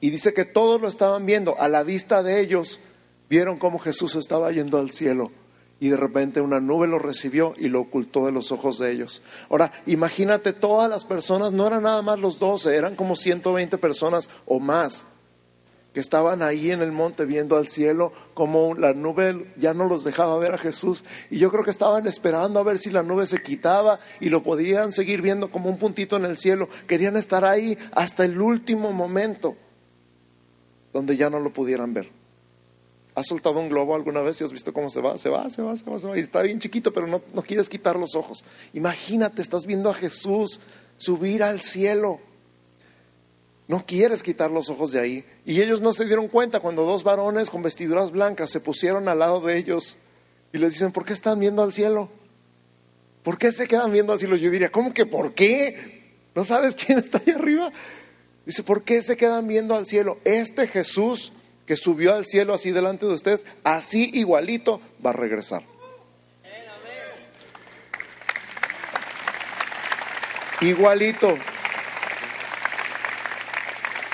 Y 0.00 0.10
dice 0.10 0.32
que 0.32 0.44
todos 0.44 0.80
lo 0.80 0.88
estaban 0.88 1.26
viendo, 1.26 1.58
a 1.60 1.68
la 1.68 1.82
vista 1.82 2.22
de 2.22 2.40
ellos, 2.40 2.80
vieron 3.28 3.56
cómo 3.56 3.78
Jesús 3.78 4.16
estaba 4.16 4.52
yendo 4.52 4.78
al 4.78 4.90
cielo. 4.90 5.30
Y 5.80 5.88
de 5.88 5.96
repente 5.96 6.40
una 6.40 6.60
nube 6.60 6.88
lo 6.88 6.98
recibió 6.98 7.54
y 7.56 7.68
lo 7.68 7.80
ocultó 7.80 8.26
de 8.26 8.32
los 8.32 8.50
ojos 8.50 8.78
de 8.78 8.90
ellos. 8.90 9.22
Ahora, 9.48 9.72
imagínate 9.86 10.52
todas 10.52 10.90
las 10.90 11.04
personas, 11.04 11.52
no 11.52 11.66
eran 11.66 11.84
nada 11.84 12.02
más 12.02 12.18
los 12.18 12.38
doce, 12.38 12.74
eran 12.74 12.96
como 12.96 13.14
120 13.14 13.78
personas 13.78 14.28
o 14.46 14.58
más 14.58 15.06
que 15.94 16.00
estaban 16.00 16.42
ahí 16.42 16.70
en 16.70 16.82
el 16.82 16.92
monte 16.92 17.24
viendo 17.24 17.56
al 17.56 17.68
cielo, 17.68 18.12
como 18.34 18.74
la 18.74 18.92
nube 18.92 19.52
ya 19.56 19.72
no 19.72 19.86
los 19.86 20.04
dejaba 20.04 20.38
ver 20.38 20.54
a 20.54 20.58
Jesús. 20.58 21.04
Y 21.30 21.38
yo 21.38 21.50
creo 21.50 21.64
que 21.64 21.70
estaban 21.70 22.06
esperando 22.06 22.60
a 22.60 22.64
ver 22.64 22.78
si 22.78 22.90
la 22.90 23.02
nube 23.02 23.24
se 23.26 23.42
quitaba 23.42 23.98
y 24.20 24.28
lo 24.28 24.42
podían 24.42 24.92
seguir 24.92 25.22
viendo 25.22 25.50
como 25.50 25.70
un 25.70 25.78
puntito 25.78 26.16
en 26.16 26.24
el 26.24 26.36
cielo. 26.36 26.68
Querían 26.86 27.16
estar 27.16 27.44
ahí 27.44 27.78
hasta 27.92 28.24
el 28.24 28.40
último 28.40 28.92
momento 28.92 29.56
donde 30.98 31.16
ya 31.16 31.30
no 31.30 31.38
lo 31.38 31.52
pudieran 31.52 31.94
ver. 31.94 32.10
¿Has 33.14 33.28
soltado 33.28 33.60
un 33.60 33.68
globo 33.68 33.94
alguna 33.94 34.20
vez 34.20 34.40
y 34.40 34.44
has 34.44 34.52
visto 34.52 34.72
cómo 34.72 34.90
se 34.90 35.00
va? 35.00 35.16
Se 35.16 35.28
va, 35.28 35.48
se 35.48 35.62
va, 35.62 35.76
se 35.76 35.88
va, 35.88 35.98
se 35.98 36.08
va. 36.08 36.18
Y 36.18 36.20
está 36.20 36.42
bien 36.42 36.58
chiquito, 36.58 36.92
pero 36.92 37.06
no, 37.06 37.22
no 37.32 37.42
quieres 37.42 37.68
quitar 37.68 37.96
los 37.96 38.16
ojos. 38.16 38.44
Imagínate, 38.74 39.40
estás 39.40 39.64
viendo 39.64 39.90
a 39.90 39.94
Jesús 39.94 40.60
subir 40.96 41.44
al 41.44 41.60
cielo. 41.60 42.18
No 43.68 43.84
quieres 43.86 44.24
quitar 44.24 44.50
los 44.50 44.70
ojos 44.70 44.90
de 44.90 44.98
ahí. 44.98 45.24
Y 45.46 45.60
ellos 45.60 45.80
no 45.80 45.92
se 45.92 46.04
dieron 46.04 46.26
cuenta 46.26 46.58
cuando 46.58 46.84
dos 46.84 47.04
varones 47.04 47.48
con 47.48 47.62
vestiduras 47.62 48.10
blancas 48.10 48.50
se 48.50 48.58
pusieron 48.58 49.08
al 49.08 49.20
lado 49.20 49.40
de 49.40 49.56
ellos 49.56 49.96
y 50.52 50.58
les 50.58 50.72
dicen, 50.72 50.90
¿por 50.90 51.04
qué 51.04 51.12
están 51.12 51.38
viendo 51.38 51.62
al 51.62 51.72
cielo? 51.72 52.10
¿Por 53.22 53.38
qué 53.38 53.52
se 53.52 53.68
quedan 53.68 53.92
viendo 53.92 54.12
al 54.12 54.18
cielo? 54.18 54.36
Yo 54.36 54.50
diría, 54.50 54.72
¿cómo 54.72 54.92
que 54.92 55.06
por 55.06 55.34
qué? 55.34 56.14
¿No 56.34 56.44
sabes 56.44 56.74
quién 56.74 56.98
está 56.98 57.20
ahí 57.24 57.32
arriba? 57.32 57.70
Dice, 58.48 58.62
¿por 58.62 58.82
qué 58.82 59.02
se 59.02 59.18
quedan 59.18 59.46
viendo 59.46 59.76
al 59.76 59.86
cielo? 59.86 60.20
Este 60.24 60.66
Jesús 60.66 61.34
que 61.66 61.76
subió 61.76 62.14
al 62.14 62.24
cielo 62.24 62.54
así 62.54 62.70
delante 62.70 63.04
de 63.04 63.12
ustedes, 63.12 63.44
así 63.62 64.10
igualito 64.14 64.80
va 65.04 65.10
a 65.10 65.12
regresar. 65.12 65.62
Igualito. 70.62 71.36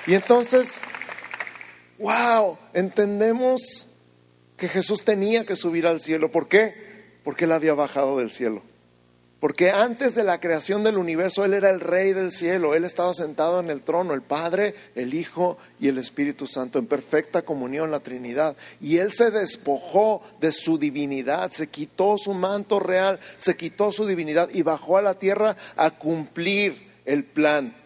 Y 0.08 0.14
entonces, 0.14 0.80
wow, 1.98 2.58
entendemos 2.72 3.86
que 4.56 4.66
Jesús 4.66 5.04
tenía 5.04 5.46
que 5.46 5.54
subir 5.54 5.86
al 5.86 6.00
cielo. 6.00 6.32
¿Por 6.32 6.48
qué? 6.48 7.20
Porque 7.22 7.44
Él 7.44 7.52
había 7.52 7.74
bajado 7.74 8.18
del 8.18 8.32
cielo. 8.32 8.64
Porque 9.44 9.68
antes 9.68 10.14
de 10.14 10.24
la 10.24 10.40
creación 10.40 10.82
del 10.84 10.96
universo, 10.96 11.44
Él 11.44 11.52
era 11.52 11.68
el 11.68 11.80
rey 11.80 12.14
del 12.14 12.32
cielo. 12.32 12.74
Él 12.74 12.86
estaba 12.86 13.12
sentado 13.12 13.60
en 13.60 13.68
el 13.68 13.82
trono, 13.82 14.14
el 14.14 14.22
Padre, 14.22 14.74
el 14.94 15.12
Hijo 15.12 15.58
y 15.78 15.88
el 15.88 15.98
Espíritu 15.98 16.46
Santo, 16.46 16.78
en 16.78 16.86
perfecta 16.86 17.42
comunión, 17.42 17.90
la 17.90 18.00
Trinidad. 18.00 18.56
Y 18.80 18.96
Él 18.96 19.12
se 19.12 19.30
despojó 19.30 20.22
de 20.40 20.50
su 20.50 20.78
divinidad, 20.78 21.50
se 21.50 21.66
quitó 21.66 22.16
su 22.16 22.32
manto 22.32 22.80
real, 22.80 23.20
se 23.36 23.54
quitó 23.54 23.92
su 23.92 24.06
divinidad 24.06 24.48
y 24.48 24.62
bajó 24.62 24.96
a 24.96 25.02
la 25.02 25.18
tierra 25.18 25.58
a 25.76 25.90
cumplir 25.90 26.92
el 27.04 27.24
plan 27.24 27.76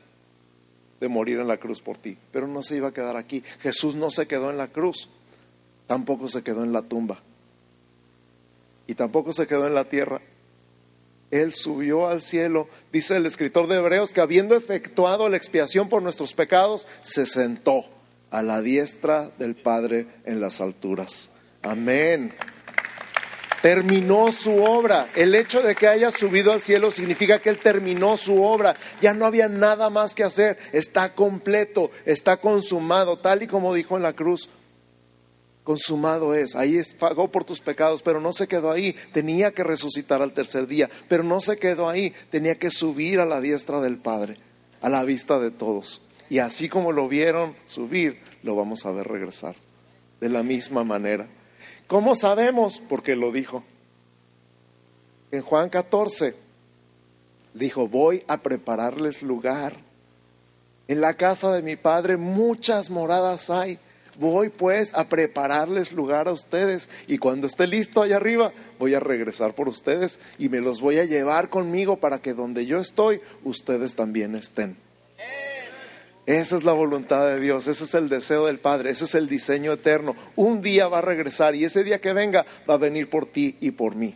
de 1.00 1.08
morir 1.08 1.40
en 1.40 1.48
la 1.48 1.56
cruz 1.56 1.82
por 1.82 1.98
ti. 1.98 2.16
Pero 2.30 2.46
no 2.46 2.62
se 2.62 2.76
iba 2.76 2.86
a 2.86 2.94
quedar 2.94 3.16
aquí. 3.16 3.42
Jesús 3.62 3.96
no 3.96 4.10
se 4.10 4.28
quedó 4.28 4.50
en 4.50 4.58
la 4.58 4.68
cruz, 4.68 5.08
tampoco 5.88 6.28
se 6.28 6.44
quedó 6.44 6.62
en 6.62 6.72
la 6.72 6.82
tumba. 6.82 7.20
Y 8.86 8.94
tampoco 8.94 9.32
se 9.32 9.48
quedó 9.48 9.66
en 9.66 9.74
la 9.74 9.86
tierra. 9.86 10.20
Él 11.30 11.52
subió 11.52 12.08
al 12.08 12.22
cielo, 12.22 12.68
dice 12.92 13.16
el 13.16 13.26
escritor 13.26 13.66
de 13.68 13.76
Hebreos, 13.76 14.14
que 14.14 14.20
habiendo 14.20 14.56
efectuado 14.56 15.28
la 15.28 15.36
expiación 15.36 15.88
por 15.88 16.02
nuestros 16.02 16.32
pecados, 16.32 16.86
se 17.02 17.26
sentó 17.26 17.84
a 18.30 18.42
la 18.42 18.62
diestra 18.62 19.30
del 19.38 19.54
Padre 19.54 20.06
en 20.24 20.40
las 20.40 20.60
alturas. 20.60 21.30
Amén. 21.62 22.34
Terminó 23.60 24.30
su 24.30 24.62
obra. 24.62 25.08
El 25.16 25.34
hecho 25.34 25.62
de 25.62 25.74
que 25.74 25.88
haya 25.88 26.12
subido 26.12 26.52
al 26.52 26.62
cielo 26.62 26.90
significa 26.90 27.40
que 27.40 27.50
Él 27.50 27.58
terminó 27.58 28.16
su 28.16 28.42
obra. 28.42 28.76
Ya 29.00 29.14
no 29.14 29.26
había 29.26 29.48
nada 29.48 29.90
más 29.90 30.14
que 30.14 30.22
hacer. 30.22 30.58
Está 30.72 31.14
completo, 31.14 31.90
está 32.06 32.36
consumado, 32.36 33.18
tal 33.18 33.42
y 33.42 33.48
como 33.48 33.74
dijo 33.74 33.96
en 33.96 34.04
la 34.04 34.12
cruz 34.12 34.48
consumado 35.68 36.34
es. 36.34 36.56
Ahí 36.56 36.80
pagó 36.98 37.28
por 37.28 37.44
tus 37.44 37.60
pecados, 37.60 38.00
pero 38.00 38.22
no 38.22 38.32
se 38.32 38.48
quedó 38.48 38.70
ahí. 38.72 38.96
Tenía 39.12 39.52
que 39.52 39.62
resucitar 39.62 40.22
al 40.22 40.32
tercer 40.32 40.66
día, 40.66 40.88
pero 41.10 41.22
no 41.22 41.42
se 41.42 41.58
quedó 41.58 41.90
ahí. 41.90 42.14
Tenía 42.30 42.58
que 42.58 42.70
subir 42.70 43.20
a 43.20 43.26
la 43.26 43.42
diestra 43.42 43.78
del 43.82 43.98
Padre, 43.98 44.38
a 44.80 44.88
la 44.88 45.04
vista 45.04 45.38
de 45.38 45.50
todos. 45.50 46.00
Y 46.30 46.38
así 46.38 46.70
como 46.70 46.90
lo 46.90 47.06
vieron 47.06 47.54
subir, 47.66 48.18
lo 48.42 48.56
vamos 48.56 48.86
a 48.86 48.92
ver 48.92 49.08
regresar. 49.08 49.56
De 50.22 50.30
la 50.30 50.42
misma 50.42 50.84
manera. 50.84 51.28
¿Cómo 51.86 52.14
sabemos? 52.14 52.80
Porque 52.88 53.14
lo 53.14 53.30
dijo. 53.30 53.62
En 55.30 55.42
Juan 55.42 55.68
14 55.68 56.34
dijo, 57.52 57.88
voy 57.88 58.24
a 58.26 58.38
prepararles 58.38 59.20
lugar. 59.20 59.74
En 60.88 61.02
la 61.02 61.12
casa 61.12 61.52
de 61.52 61.60
mi 61.60 61.76
Padre 61.76 62.16
muchas 62.16 62.88
moradas 62.88 63.50
hay 63.50 63.78
Voy 64.18 64.48
pues 64.48 64.94
a 64.94 65.08
prepararles 65.08 65.92
lugar 65.92 66.26
a 66.26 66.32
ustedes 66.32 66.88
y 67.06 67.18
cuando 67.18 67.46
esté 67.46 67.68
listo 67.68 68.02
allá 68.02 68.16
arriba 68.16 68.52
voy 68.78 68.94
a 68.94 69.00
regresar 69.00 69.54
por 69.54 69.68
ustedes 69.68 70.18
y 70.38 70.48
me 70.48 70.60
los 70.60 70.80
voy 70.80 70.98
a 70.98 71.04
llevar 71.04 71.50
conmigo 71.50 71.98
para 71.98 72.18
que 72.18 72.34
donde 72.34 72.66
yo 72.66 72.80
estoy 72.80 73.20
ustedes 73.44 73.94
también 73.94 74.34
estén. 74.34 74.76
Esa 76.26 76.56
es 76.56 76.64
la 76.64 76.72
voluntad 76.72 77.26
de 77.26 77.40
Dios, 77.40 77.68
ese 77.68 77.84
es 77.84 77.94
el 77.94 78.08
deseo 78.08 78.46
del 78.46 78.58
Padre, 78.58 78.90
ese 78.90 79.04
es 79.04 79.14
el 79.14 79.28
diseño 79.28 79.72
eterno. 79.72 80.14
Un 80.36 80.60
día 80.62 80.88
va 80.88 80.98
a 80.98 81.02
regresar 81.02 81.54
y 81.54 81.64
ese 81.64 81.84
día 81.84 82.00
que 82.00 82.12
venga 82.12 82.44
va 82.68 82.74
a 82.74 82.76
venir 82.78 83.08
por 83.08 83.24
ti 83.24 83.56
y 83.60 83.70
por 83.70 83.94
mí. 83.94 84.14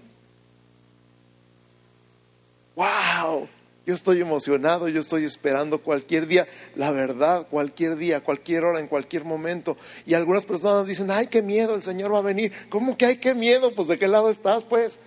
¡Wow! 2.74 3.48
Yo 3.84 3.94
estoy 3.94 4.20
emocionado, 4.20 4.88
yo 4.88 5.00
estoy 5.00 5.24
esperando 5.24 5.80
cualquier 5.80 6.28
día, 6.28 6.46
la 6.76 6.92
verdad, 6.92 7.48
cualquier 7.50 7.96
día, 7.96 8.20
cualquier 8.20 8.64
hora, 8.64 8.78
en 8.78 8.86
cualquier 8.86 9.24
momento. 9.24 9.76
Y 10.06 10.14
algunas 10.14 10.46
personas 10.46 10.86
dicen, 10.86 11.10
ay, 11.10 11.26
qué 11.26 11.42
miedo, 11.42 11.74
el 11.74 11.82
Señor 11.82 12.14
va 12.14 12.18
a 12.18 12.22
venir. 12.22 12.52
¿Cómo 12.68 12.96
que 12.96 13.06
hay 13.06 13.16
qué 13.16 13.34
miedo? 13.34 13.72
Pues 13.74 13.88
de 13.88 13.98
qué 13.98 14.06
lado 14.06 14.30
estás, 14.30 14.62
pues. 14.62 15.00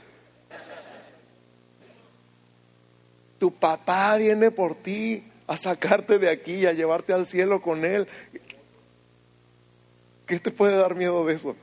Tu 3.40 3.54
papá 3.54 4.18
viene 4.18 4.52
por 4.52 4.76
ti 4.76 5.24
a 5.48 5.56
sacarte 5.56 6.20
de 6.20 6.30
aquí 6.30 6.66
a 6.66 6.74
llevarte 6.74 7.14
al 7.14 7.28
cielo 7.28 7.62
con 7.62 7.86
Él. 7.86 8.08
¿Qué 10.26 10.40
te 10.40 10.52
puede 10.52 10.76
dar 10.76 10.96
miedo 10.96 11.26
de 11.26 11.34
eso? 11.34 11.56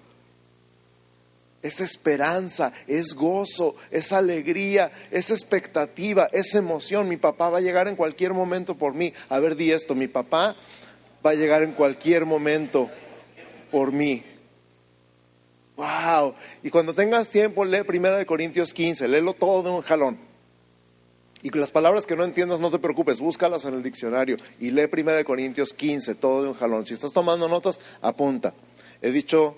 Es 1.62 1.80
esperanza, 1.80 2.72
es 2.86 3.14
gozo, 3.14 3.76
es 3.90 4.12
alegría, 4.12 4.90
es 5.10 5.30
expectativa, 5.30 6.28
es 6.32 6.54
emoción. 6.54 7.08
Mi 7.08 7.16
papá 7.16 7.50
va 7.50 7.58
a 7.58 7.62
llegar 7.62 7.88
en 7.88 7.96
cualquier 7.96 8.34
momento 8.34 8.76
por 8.76 8.94
mí. 8.94 9.12
A 9.28 9.38
ver, 9.38 9.56
di 9.56 9.70
esto, 9.70 9.94
mi 9.94 10.08
papá 10.08 10.56
va 11.24 11.30
a 11.30 11.34
llegar 11.34 11.62
en 11.62 11.72
cualquier 11.72 12.26
momento 12.26 12.90
por 13.70 13.92
mí. 13.92 14.24
Wow. 15.76 16.34
Y 16.62 16.70
cuando 16.70 16.94
tengas 16.94 17.30
tiempo, 17.30 17.64
lee 17.64 17.82
Primera 17.84 18.16
de 18.16 18.26
Corintios 18.26 18.74
15, 18.74 19.08
léelo 19.08 19.32
todo 19.32 19.62
de 19.62 19.70
un 19.70 19.82
jalón. 19.82 20.18
Y 21.42 21.50
las 21.50 21.72
palabras 21.72 22.06
que 22.06 22.14
no 22.14 22.22
entiendas, 22.22 22.60
no 22.60 22.70
te 22.70 22.78
preocupes, 22.78 23.18
búscalas 23.18 23.64
en 23.64 23.74
el 23.74 23.82
diccionario 23.82 24.36
y 24.60 24.70
lee 24.70 24.86
Primera 24.86 25.18
de 25.18 25.24
Corintios 25.24 25.72
15, 25.72 26.14
todo 26.16 26.42
de 26.42 26.48
un 26.48 26.54
jalón. 26.54 26.86
Si 26.86 26.94
estás 26.94 27.12
tomando 27.12 27.48
notas, 27.48 27.80
apunta. 28.00 28.54
He 29.00 29.10
dicho 29.10 29.56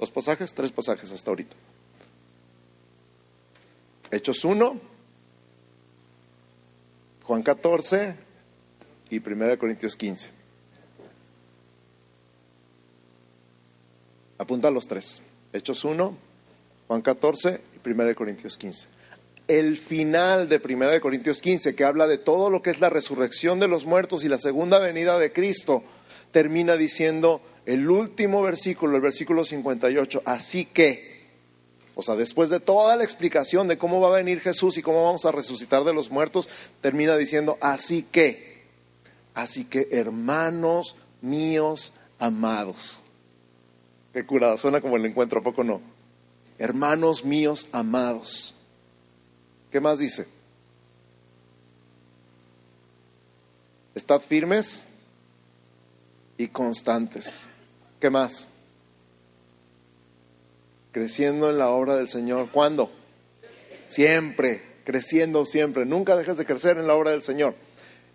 Dos 0.00 0.10
pasajes, 0.10 0.54
tres 0.54 0.72
pasajes 0.72 1.12
hasta 1.12 1.30
ahorita. 1.30 1.54
Hechos 4.10 4.42
1, 4.46 4.80
Juan 7.24 7.42
14 7.42 8.14
y 9.10 9.18
1 9.18 9.58
Corintios 9.58 9.96
15. 9.96 10.30
Apunta 14.38 14.70
los 14.70 14.88
tres. 14.88 15.20
Hechos 15.52 15.84
1, 15.84 16.16
Juan 16.88 17.02
14 17.02 17.60
y 17.84 17.88
1 17.90 18.14
Corintios 18.14 18.56
15. 18.56 18.88
El 19.48 19.76
final 19.76 20.48
de 20.48 20.62
1 20.64 21.00
Corintios 21.02 21.42
15, 21.42 21.74
que 21.74 21.84
habla 21.84 22.06
de 22.06 22.16
todo 22.16 22.48
lo 22.48 22.62
que 22.62 22.70
es 22.70 22.80
la 22.80 22.88
resurrección 22.88 23.60
de 23.60 23.68
los 23.68 23.84
muertos 23.84 24.24
y 24.24 24.28
la 24.30 24.38
segunda 24.38 24.78
venida 24.78 25.18
de 25.18 25.30
Cristo, 25.30 25.82
termina 26.32 26.76
diciendo 26.76 27.42
el 27.66 27.90
último 27.90 28.42
versículo, 28.42 28.96
el 28.96 29.02
versículo 29.02 29.44
58, 29.44 30.22
así 30.24 30.64
que, 30.64 31.20
o 31.94 32.02
sea, 32.02 32.16
después 32.16 32.50
de 32.50 32.60
toda 32.60 32.96
la 32.96 33.04
explicación 33.04 33.68
de 33.68 33.78
cómo 33.78 34.00
va 34.00 34.08
a 34.08 34.16
venir 34.16 34.40
Jesús 34.40 34.78
y 34.78 34.82
cómo 34.82 35.04
vamos 35.04 35.24
a 35.26 35.32
resucitar 35.32 35.84
de 35.84 35.94
los 35.94 36.10
muertos, 36.10 36.48
termina 36.80 37.16
diciendo, 37.16 37.58
así 37.60 38.02
que, 38.02 38.62
así 39.34 39.64
que 39.64 39.88
hermanos 39.90 40.96
míos 41.20 41.92
amados. 42.18 43.00
Qué 44.12 44.24
curada, 44.24 44.56
suena 44.56 44.80
como 44.80 44.96
el 44.96 45.06
encuentro, 45.06 45.40
¿a 45.40 45.42
poco 45.42 45.62
no? 45.62 45.80
Hermanos 46.58 47.24
míos 47.24 47.68
amados. 47.72 48.54
¿Qué 49.70 49.80
más 49.80 49.98
dice? 49.98 50.26
Estad 53.94 54.20
firmes 54.20 54.86
y 56.40 56.48
constantes. 56.48 57.50
¿Qué 58.00 58.08
más? 58.08 58.48
Creciendo 60.90 61.50
en 61.50 61.58
la 61.58 61.68
obra 61.68 61.96
del 61.96 62.08
Señor. 62.08 62.48
¿Cuándo? 62.50 62.90
Siempre, 63.88 64.62
creciendo 64.84 65.44
siempre. 65.44 65.84
Nunca 65.84 66.16
dejes 66.16 66.38
de 66.38 66.46
crecer 66.46 66.78
en 66.78 66.86
la 66.86 66.94
obra 66.94 67.10
del 67.10 67.22
Señor. 67.22 67.56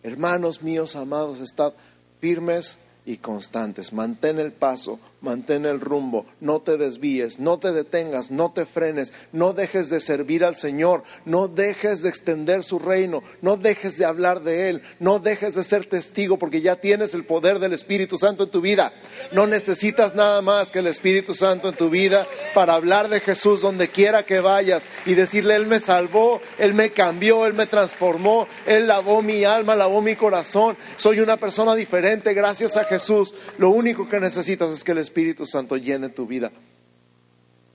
Hermanos 0.01 0.63
míos 0.63 0.95
amados, 0.95 1.39
estad 1.39 1.73
firmes 2.19 2.79
y 3.05 3.17
constantes. 3.17 3.93
Mantén 3.93 4.39
el 4.39 4.53
paso, 4.53 4.99
mantén 5.25 5.65
el 5.65 5.81
rumbo, 5.81 6.25
no 6.39 6.61
te 6.61 6.77
desvíes, 6.77 7.39
no 7.39 7.57
te 7.57 7.73
detengas, 7.73 8.31
no 8.31 8.51
te 8.51 8.65
frenes, 8.65 9.11
no 9.33 9.53
dejes 9.53 9.89
de 9.89 9.99
servir 9.99 10.45
al 10.45 10.55
Señor, 10.55 11.03
no 11.25 11.47
dejes 11.47 12.03
de 12.03 12.09
extender 12.09 12.63
su 12.63 12.79
reino, 12.79 13.23
no 13.41 13.57
dejes 13.57 13.97
de 13.97 14.05
hablar 14.05 14.43
de 14.43 14.69
Él, 14.69 14.81
no 14.99 15.19
dejes 15.19 15.55
de 15.55 15.63
ser 15.63 15.87
testigo 15.87 16.37
porque 16.37 16.61
ya 16.61 16.77
tienes 16.77 17.13
el 17.15 17.25
poder 17.25 17.59
del 17.59 17.73
Espíritu 17.73 18.17
Santo 18.17 18.43
en 18.43 18.51
tu 18.51 18.61
vida. 18.61 18.93
No 19.31 19.47
necesitas 19.47 20.13
nada 20.13 20.41
más 20.41 20.71
que 20.71 20.79
el 20.79 20.87
Espíritu 20.87 21.33
Santo 21.33 21.69
en 21.69 21.75
tu 21.75 21.89
vida 21.89 22.27
para 22.53 22.75
hablar 22.75 23.09
de 23.09 23.19
Jesús 23.19 23.61
donde 23.61 23.89
quiera 23.89 24.25
que 24.25 24.39
vayas 24.39 24.87
y 25.05 25.15
decirle, 25.15 25.55
Él 25.55 25.65
me 25.65 25.79
salvó, 25.79 26.39
Él 26.59 26.75
me 26.75 26.91
cambió, 26.91 27.45
Él 27.47 27.53
me 27.53 27.65
transformó, 27.65 28.47
Él 28.67 28.87
lavó 28.87 29.23
mi 29.23 29.43
alma, 29.43 29.75
lavó 29.75 30.01
mi 30.01 30.15
corazón, 30.15 30.77
soy 30.97 31.19
una 31.19 31.37
persona 31.37 31.73
diferente 31.73 32.33
gracias 32.33 32.77
a 32.77 32.85
Jesús. 32.85 33.33
Lo 33.57 33.71
único 33.71 34.07
que 34.07 34.19
necesitas 34.19 34.71
es 34.71 34.83
que 34.83 34.91
el 34.91 34.99
Espíritu 34.99 35.14
Santo 35.45 35.77
llene 35.77 36.09
tu 36.09 36.27
vida. 36.27 36.51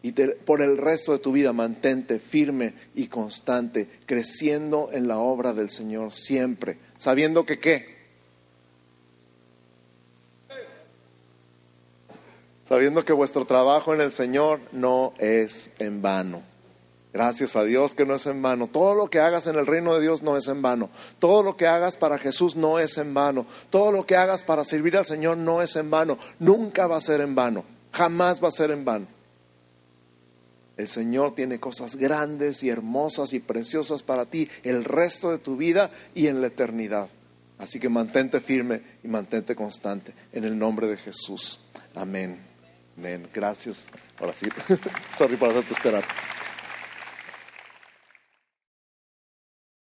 Y 0.02 0.12
por 0.12 0.62
el 0.62 0.78
resto 0.78 1.12
de 1.12 1.18
tu 1.18 1.32
vida 1.32 1.52
mantente 1.52 2.18
firme 2.18 2.74
y 2.94 3.08
constante, 3.08 3.88
creciendo 4.06 4.88
en 4.92 5.08
la 5.08 5.18
obra 5.18 5.52
del 5.52 5.68
Señor 5.68 6.12
siempre, 6.12 6.78
sabiendo 6.96 7.44
que 7.44 7.58
qué. 7.58 8.00
Sabiendo 12.64 13.04
que 13.04 13.12
vuestro 13.12 13.44
trabajo 13.44 13.92
en 13.92 14.00
el 14.00 14.12
Señor 14.12 14.60
no 14.72 15.12
es 15.18 15.70
en 15.78 16.00
vano. 16.00 16.49
Gracias 17.12 17.56
a 17.56 17.64
Dios 17.64 17.94
que 17.94 18.06
no 18.06 18.14
es 18.14 18.26
en 18.26 18.40
vano. 18.40 18.68
Todo 18.68 18.94
lo 18.94 19.10
que 19.10 19.18
hagas 19.18 19.48
en 19.48 19.56
el 19.56 19.66
reino 19.66 19.94
de 19.94 20.00
Dios 20.00 20.22
no 20.22 20.36
es 20.36 20.46
en 20.46 20.62
vano. 20.62 20.90
Todo 21.18 21.42
lo 21.42 21.56
que 21.56 21.66
hagas 21.66 21.96
para 21.96 22.18
Jesús 22.18 22.54
no 22.54 22.78
es 22.78 22.98
en 22.98 23.12
vano. 23.14 23.46
Todo 23.68 23.90
lo 23.90 24.06
que 24.06 24.16
hagas 24.16 24.44
para 24.44 24.62
servir 24.62 24.96
al 24.96 25.04
Señor 25.04 25.36
no 25.36 25.60
es 25.60 25.74
en 25.74 25.90
vano. 25.90 26.18
Nunca 26.38 26.86
va 26.86 26.98
a 26.98 27.00
ser 27.00 27.20
en 27.20 27.34
vano. 27.34 27.64
Jamás 27.92 28.42
va 28.42 28.48
a 28.48 28.52
ser 28.52 28.70
en 28.70 28.84
vano. 28.84 29.06
El 30.76 30.86
Señor 30.88 31.34
tiene 31.34 31.58
cosas 31.58 31.96
grandes 31.96 32.62
y 32.62 32.70
hermosas 32.70 33.32
y 33.32 33.40
preciosas 33.40 34.02
para 34.02 34.26
ti 34.26 34.48
el 34.62 34.84
resto 34.84 35.30
de 35.30 35.38
tu 35.38 35.56
vida 35.56 35.90
y 36.14 36.28
en 36.28 36.40
la 36.40 36.46
eternidad. 36.46 37.08
Así 37.58 37.78
que 37.78 37.88
mantente 37.90 38.40
firme 38.40 38.80
y 39.02 39.08
mantente 39.08 39.54
constante 39.54 40.14
en 40.32 40.44
el 40.44 40.58
nombre 40.58 40.86
de 40.86 40.96
Jesús. 40.96 41.60
Amén. 41.94 42.38
Gracias. 43.34 43.88
Ahora 44.18 44.32
sí. 44.32 44.46
Sorry 45.18 45.36
por 45.36 45.50
hacerte 45.50 45.72
esperar. 45.72 46.04